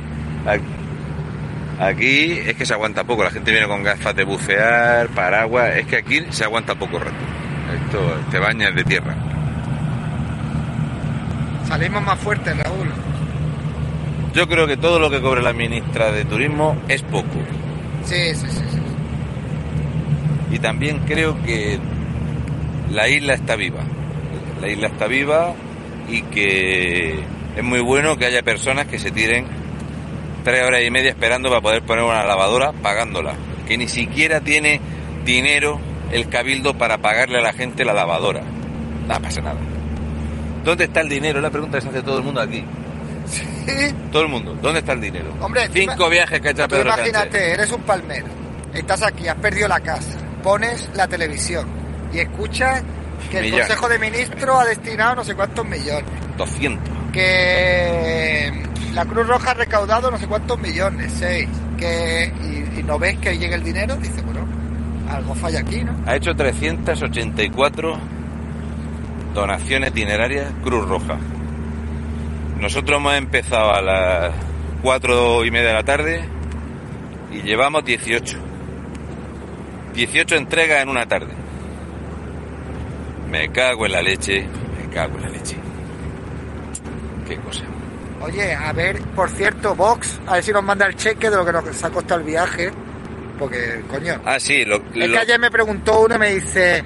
aquí 1.79 2.33
es 2.47 2.57
que 2.57 2.67
se 2.67 2.75
aguanta 2.75 3.05
poco, 3.05 3.25
la 3.25 3.31
gente 3.31 3.51
viene 3.51 3.67
con 3.67 3.83
gafas 3.83 4.17
de 4.17 4.25
bucear, 4.25 5.09
paraguas, 5.09 5.77
es 5.77 5.87
que 5.87 5.97
aquí 5.97 6.25
se 6.31 6.45
aguanta 6.45 6.75
poco 6.75 6.99
rato. 6.99 7.13
Esto 7.85 8.21
te 8.31 8.39
bañas 8.39 8.75
de 8.75 8.85
tierra. 8.85 9.28
Salimos 11.69 12.03
más 12.03 12.19
fuertes, 12.19 12.57
Raúl. 12.57 12.89
Yo 14.33 14.49
creo 14.49 14.67
que 14.67 14.79
todo 14.79 14.99
lo 14.99 15.11
que 15.11 15.21
cobre 15.21 15.43
la 15.43 15.53
ministra 15.53 16.11
de 16.11 16.25
Turismo 16.25 16.77
es 16.89 17.03
poco. 17.03 17.27
Sí, 18.05 18.35
sí, 18.35 18.47
sí, 18.49 18.63
sí. 18.71 18.79
Y 20.51 20.59
también 20.61 21.01
creo 21.01 21.37
que 21.43 21.79
la 22.91 23.07
isla 23.09 23.35
está 23.35 23.55
viva. 23.55 23.83
La 24.63 24.69
isla 24.69 24.89
está 24.89 25.07
viva 25.09 25.53
y 26.09 26.23
que 26.23 27.23
es 27.55 27.63
muy 27.65 27.81
bueno 27.81 28.17
que 28.17 28.25
haya 28.25 28.43
personas 28.43 28.87
que 28.87 28.99
se 28.99 29.11
tiren 29.11 29.47
tres 30.45 30.65
horas 30.65 30.83
y 30.83 30.91
media 30.91 31.11
esperando 31.11 31.51
para 31.51 31.61
poder 31.61 31.83
poner 31.83 32.05
una 32.05 32.25
lavadora 32.25 32.73
pagándola. 32.73 33.35
Que 33.67 33.77
ni 33.77 33.89
siquiera 33.89 34.41
tiene 34.41 34.81
dinero 35.27 35.79
el 36.13 36.31
cabildo 36.31 36.79
para 36.79 36.97
pagarle 36.97 37.41
a 37.41 37.43
la 37.43 37.53
gente 37.53 37.85
la 37.85 37.93
lavadora. 37.93 38.43
No 39.07 39.21
pasa 39.21 39.43
nada. 39.43 39.68
¿Dónde 40.69 40.85
está 40.85 41.01
el 41.01 41.09
dinero? 41.09 41.39
Es 41.39 41.43
la 41.43 41.51
pregunta 41.51 41.79
que 41.79 41.83
se 41.83 41.89
hace 41.89 42.03
todo 42.03 42.19
el 42.19 42.25
mundo 42.25 42.41
aquí. 42.41 42.63
Sí. 43.27 43.95
Todo 44.13 44.23
el 44.23 44.29
mundo. 44.29 44.55
¿Dónde 44.63 44.81
está 44.81 44.93
el 44.93 45.01
dinero? 45.01 45.33
Hombre, 45.41 45.69
Cinco 45.73 45.95
tú- 46.05 46.11
viajes 46.11 46.41
que 46.41 46.49
ha 46.49 46.51
hecho 46.51 46.63
Tú 46.69 46.77
Pedro 46.77 46.91
Sánchez. 46.91 47.09
imagínate, 47.09 47.53
eres 47.53 47.73
un 47.73 47.83
palmero, 47.83 48.27
estás 48.75 49.03
aquí, 49.03 49.29
has 49.29 49.35
perdido 49.37 49.69
la 49.69 49.81
casa, 49.81 50.19
pones 50.43 50.89
la 50.95 51.07
televisión 51.09 51.67
y 52.13 52.19
escuchas 52.19 52.83
que 53.31 53.39
el 53.39 53.45
Millones. 53.45 53.67
Consejo 53.67 53.89
de 53.89 53.99
Ministros 53.99 54.61
ha 54.61 54.65
destinado 54.65 55.17
no 55.17 55.25
sé 55.25 55.35
cuántos 55.35 55.65
millones, 55.67 56.05
200. 56.39 56.89
que 57.13 58.53
la 58.95 59.05
Cruz 59.05 59.27
Roja 59.27 59.51
ha 59.51 59.55
recaudado 59.55 60.11
no 60.11 60.19
sé 60.19 60.27
cuántos 60.27 60.59
millones, 60.59 61.13
seis, 61.19 61.49
que 61.77 62.33
y, 62.43 62.81
y 62.81 62.83
no 62.83 62.99
ves 62.99 63.19
que 63.19 63.37
llega 63.37 63.57
el 63.57 63.63
dinero, 63.65 63.97
dice, 63.97 64.23
bueno, 64.23 64.47
algo 65.11 65.35
falla 65.35 65.61
aquí, 65.61 65.83
¿no? 65.85 65.95
Ha 66.07 66.17
hecho 66.17 66.35
384 66.35 67.99
donaciones 69.39 69.91
itinerarias 69.91 70.47
Cruz 70.63 70.87
Roja. 70.89 71.17
Nosotros 72.61 72.99
hemos 72.99 73.15
empezado 73.15 73.73
a 73.73 73.81
las 73.83 74.33
cuatro 74.83 75.45
y 75.45 75.51
media 75.51 75.69
de 75.69 75.75
la 75.75 75.85
tarde 75.85 76.25
y 77.33 77.43
llevamos 77.43 77.85
18. 77.85 78.37
18 79.95 80.37
entregas 80.37 80.83
en 80.83 80.89
una 80.89 81.07
tarde. 81.07 81.33
Me 83.31 83.51
cago 83.53 83.87
en 83.87 83.93
la 83.93 84.03
leche, 84.03 84.47
me 84.79 84.93
cago 84.95 85.17
en 85.17 85.23
la 85.23 85.29
leche. 85.29 85.57
Qué 87.27 87.37
cosa. 87.37 87.65
Oye, 88.23 88.55
a 88.55 88.73
ver, 88.73 89.01
por 89.15 89.29
cierto, 89.31 89.75
Vox, 89.75 90.19
a 90.27 90.35
ver 90.35 90.43
si 90.43 90.51
nos 90.53 90.65
manda 90.65 90.87
el 90.87 90.97
cheque 90.97 91.31
de 91.31 91.37
lo 91.37 91.45
que 91.45 91.53
nos 91.53 91.85
ha 91.85 91.91
costado 91.91 92.21
el 92.21 92.27
viaje. 92.27 92.71
Porque, 93.39 93.83
coño. 93.89 94.21
Ah, 94.25 94.41
sí, 94.41 94.65
lo, 94.65 94.77
Es 94.77 94.83
lo- 94.97 95.13
que 95.13 95.19
ayer 95.19 95.39
me 95.39 95.51
preguntó 95.51 96.01
uno 96.01 96.17
y 96.17 96.19
me 96.19 96.35
dice, 96.35 96.83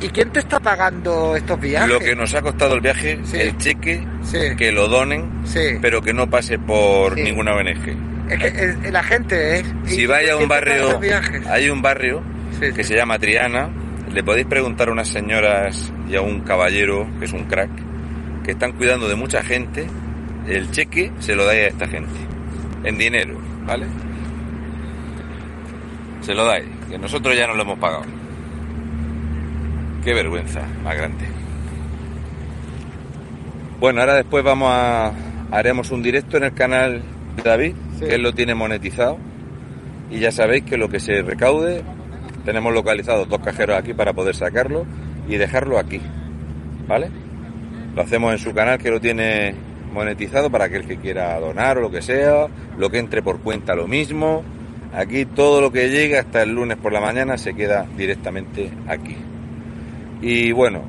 ¿y 0.00 0.08
quién 0.08 0.30
te 0.30 0.40
está 0.40 0.60
pagando 0.60 1.36
estos 1.36 1.58
viajes? 1.60 1.88
lo 1.88 1.98
que 2.00 2.14
nos 2.16 2.34
ha 2.34 2.42
costado 2.42 2.74
el 2.74 2.80
viaje, 2.80 3.18
Sí. 3.24 3.38
el 3.40 3.56
cheque, 3.58 4.06
Sí. 4.22 4.38
que 4.56 4.72
lo 4.72 4.88
donen, 4.88 5.30
Sí. 5.44 5.78
pero 5.80 6.02
que 6.02 6.12
no 6.12 6.28
pase 6.28 6.58
por 6.58 7.16
ninguna 7.16 7.52
ONG. 7.54 7.96
Es 8.28 8.38
que 8.78 8.90
la 8.90 9.02
gente 9.02 9.58
es... 9.60 9.66
¿y 9.86 9.90
Si 9.90 10.06
vais 10.06 10.30
a 10.30 10.36
un 10.36 10.48
barrio, 10.48 10.98
hay 11.50 11.68
un 11.68 11.82
barrio 11.82 12.22
que 12.74 12.82
se 12.82 12.96
llama 12.96 13.18
Triana, 13.18 13.68
le 14.12 14.22
podéis 14.24 14.46
preguntar 14.46 14.88
a 14.88 14.92
unas 14.92 15.08
señoras 15.08 15.92
y 16.08 16.16
a 16.16 16.22
un 16.22 16.40
caballero, 16.40 17.06
que 17.18 17.26
es 17.26 17.32
un 17.32 17.44
crack, 17.44 17.70
que 18.44 18.52
están 18.52 18.72
cuidando 18.72 19.08
de 19.08 19.14
mucha 19.16 19.42
gente, 19.42 19.86
el 20.46 20.70
cheque 20.70 21.10
se 21.18 21.34
lo 21.34 21.44
dais 21.44 21.64
a 21.64 21.68
esta 21.68 21.86
gente, 21.88 22.12
en 22.84 22.96
dinero, 22.98 23.38
¿vale? 23.66 23.86
Se 26.22 26.34
lo 26.34 26.44
dais, 26.46 26.64
que 26.90 26.98
nosotros 26.98 27.36
ya 27.36 27.46
no 27.46 27.54
lo 27.54 27.62
hemos 27.62 27.78
pagado. 27.78 28.04
Qué 30.04 30.12
vergüenza 30.12 30.60
más 30.82 30.96
grande. 30.96 31.24
Bueno, 33.80 34.00
ahora 34.00 34.14
después 34.14 34.44
vamos 34.44 34.68
a 34.70 35.12
haremos 35.50 35.90
un 35.90 36.02
directo 36.02 36.36
en 36.36 36.44
el 36.44 36.54
canal 36.54 37.02
de 37.36 37.42
David, 37.42 37.74
Sí. 37.98 38.06
que 38.06 38.14
él 38.16 38.22
lo 38.22 38.32
tiene 38.32 38.54
monetizado. 38.54 39.18
Y 40.10 40.18
ya 40.18 40.30
sabéis 40.30 40.64
que 40.64 40.76
lo 40.76 40.88
que 40.88 41.00
se 41.00 41.22
recaude, 41.22 41.82
tenemos 42.44 42.72
localizados 42.74 43.28
dos 43.28 43.40
cajeros 43.40 43.76
aquí 43.78 43.94
para 43.94 44.12
poder 44.12 44.34
sacarlo 44.34 44.84
y 45.28 45.36
dejarlo 45.36 45.78
aquí. 45.78 46.00
¿Vale? 46.86 47.08
Lo 47.94 48.02
hacemos 48.02 48.32
en 48.32 48.38
su 48.38 48.52
canal 48.52 48.78
que 48.78 48.90
lo 48.90 49.00
tiene 49.00 49.54
monetizado 49.92 50.50
para 50.50 50.64
aquel 50.66 50.86
que 50.86 50.96
quiera 50.98 51.38
donar 51.40 51.78
o 51.78 51.80
lo 51.80 51.90
que 51.90 52.02
sea, 52.02 52.48
lo 52.76 52.90
que 52.90 52.98
entre 52.98 53.22
por 53.22 53.40
cuenta 53.40 53.74
lo 53.74 53.86
mismo. 53.86 54.42
Aquí 54.92 55.24
todo 55.24 55.60
lo 55.60 55.72
que 55.72 55.88
llegue 55.88 56.18
hasta 56.18 56.42
el 56.42 56.54
lunes 56.54 56.76
por 56.76 56.92
la 56.92 57.00
mañana 57.00 57.38
se 57.38 57.54
queda 57.54 57.86
directamente 57.96 58.70
aquí. 58.86 59.16
Y 60.26 60.52
bueno, 60.52 60.80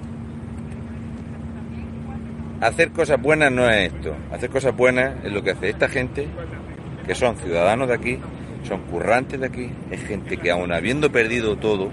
hacer 2.62 2.92
cosas 2.92 3.22
buenas 3.22 3.52
no 3.52 3.70
es 3.70 3.92
esto. 3.92 4.16
Hacer 4.32 4.50
cosas 4.50 4.74
buenas 4.74 5.26
es 5.26 5.32
lo 5.34 5.44
que 5.44 5.52
hace 5.52 5.72
esta 5.72 5.90
gente, 5.90 6.26
que 7.06 7.14
son 7.16 7.36
ciudadanos 7.36 7.90
de 7.90 7.96
aquí, 7.96 8.18
son 8.66 8.84
currantes 8.84 9.42
de 9.42 9.48
aquí, 9.48 9.70
es 9.92 10.02
gente 10.08 10.38
que 10.38 10.52
aun 10.52 10.72
habiendo 10.72 11.12
perdido 11.12 11.58
todo, 11.58 11.90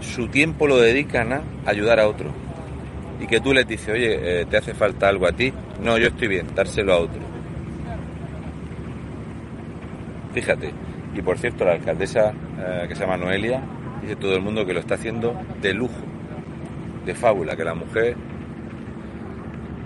su 0.00 0.26
tiempo 0.26 0.66
lo 0.66 0.76
dedican 0.80 1.32
a 1.32 1.42
ayudar 1.66 2.00
a 2.00 2.08
otro. 2.08 2.32
Y 3.20 3.28
que 3.28 3.38
tú 3.38 3.52
les 3.52 3.64
dices, 3.64 3.90
oye, 3.90 4.40
eh, 4.40 4.46
¿te 4.46 4.56
hace 4.56 4.74
falta 4.74 5.08
algo 5.08 5.28
a 5.28 5.32
ti? 5.32 5.52
No, 5.80 5.96
yo 5.98 6.08
estoy 6.08 6.26
bien, 6.26 6.48
dárselo 6.52 6.94
a 6.94 6.98
otro. 6.98 7.20
Fíjate. 10.32 10.72
Y 11.14 11.22
por 11.22 11.38
cierto, 11.38 11.64
la 11.64 11.74
alcaldesa 11.74 12.32
eh, 12.58 12.86
que 12.88 12.96
se 12.96 13.02
llama 13.02 13.18
Noelia, 13.18 13.62
dice 14.04 14.16
todo 14.16 14.34
el 14.34 14.40
mundo 14.42 14.64
que 14.64 14.72
lo 14.74 14.80
está 14.80 14.94
haciendo 14.94 15.38
de 15.60 15.74
lujo, 15.74 15.94
de 17.04 17.14
fábula, 17.14 17.56
que 17.56 17.64
la 17.64 17.74
mujer 17.74 18.16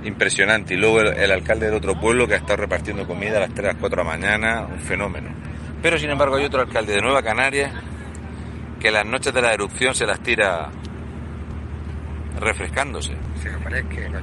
impresionante. 0.04 0.74
Y 0.74 0.76
luego 0.76 1.00
el, 1.00 1.08
el 1.08 1.30
alcalde 1.30 1.66
del 1.66 1.74
otro 1.74 1.98
pueblo 2.00 2.26
que 2.26 2.34
ha 2.34 2.38
estado 2.38 2.56
repartiendo 2.58 3.06
comida 3.06 3.38
a 3.38 3.40
las 3.40 3.54
3, 3.54 3.64
a 3.70 3.72
las 3.72 3.80
4 3.80 3.96
de 4.02 4.04
la 4.04 4.16
mañana, 4.16 4.66
un 4.70 4.78
fenómeno. 4.80 5.28
Pero 5.82 5.98
sin 5.98 6.10
embargo 6.10 6.36
hay 6.36 6.44
otro 6.44 6.60
alcalde 6.60 6.94
de 6.94 7.00
Nueva 7.02 7.22
Canarias 7.22 7.72
que 8.80 8.90
las 8.90 9.04
noches 9.06 9.32
de 9.34 9.42
la 9.42 9.52
erupción 9.52 9.94
se 9.94 10.06
las 10.06 10.20
tira 10.20 10.68
refrescándose. 12.40 13.14
Sí, 13.42 13.48
hombre, 13.48 13.80
es 13.80 13.86
que, 13.86 14.04
coño. 14.06 14.18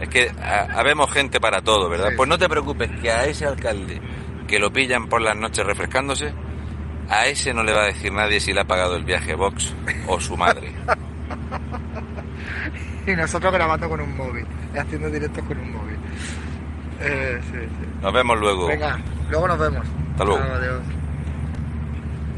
Es 0.00 0.08
que 0.08 0.30
ha- 0.42 0.78
habemos 0.78 1.10
gente 1.12 1.40
para 1.40 1.60
todo, 1.60 1.88
¿verdad? 1.90 2.10
Sí. 2.10 2.14
Pues 2.16 2.28
no 2.28 2.38
te 2.38 2.48
preocupes 2.48 2.90
que 3.02 3.10
a 3.10 3.26
ese 3.26 3.44
alcalde 3.46 4.00
que 4.46 4.58
lo 4.58 4.72
pillan 4.72 5.08
por 5.08 5.20
las 5.20 5.36
noches 5.36 5.64
refrescándose, 5.64 6.32
a 7.10 7.26
ese 7.26 7.52
no 7.52 7.62
le 7.62 7.72
va 7.72 7.82
a 7.82 7.86
decir 7.86 8.12
nadie 8.12 8.40
si 8.40 8.52
le 8.52 8.60
ha 8.60 8.64
pagado 8.64 8.96
el 8.96 9.04
viaje 9.04 9.34
Vox 9.34 9.74
o 10.06 10.20
su 10.20 10.36
madre. 10.36 10.72
Y 13.06 13.12
nosotros 13.12 13.52
grabando 13.52 13.88
con 13.88 14.00
un 14.00 14.16
móvil, 14.16 14.46
haciendo 14.78 15.10
directos 15.10 15.42
con 15.44 15.58
un 15.58 15.72
móvil. 15.72 15.96
Eh, 17.00 17.40
sí, 17.50 17.58
sí. 17.58 17.88
Nos 18.02 18.12
vemos 18.12 18.38
luego. 18.38 18.66
Venga, 18.66 19.00
luego 19.30 19.48
nos 19.48 19.58
vemos. 19.58 19.86
Hasta 20.12 20.24
luego. 20.24 20.42
Adiós. 20.42 20.82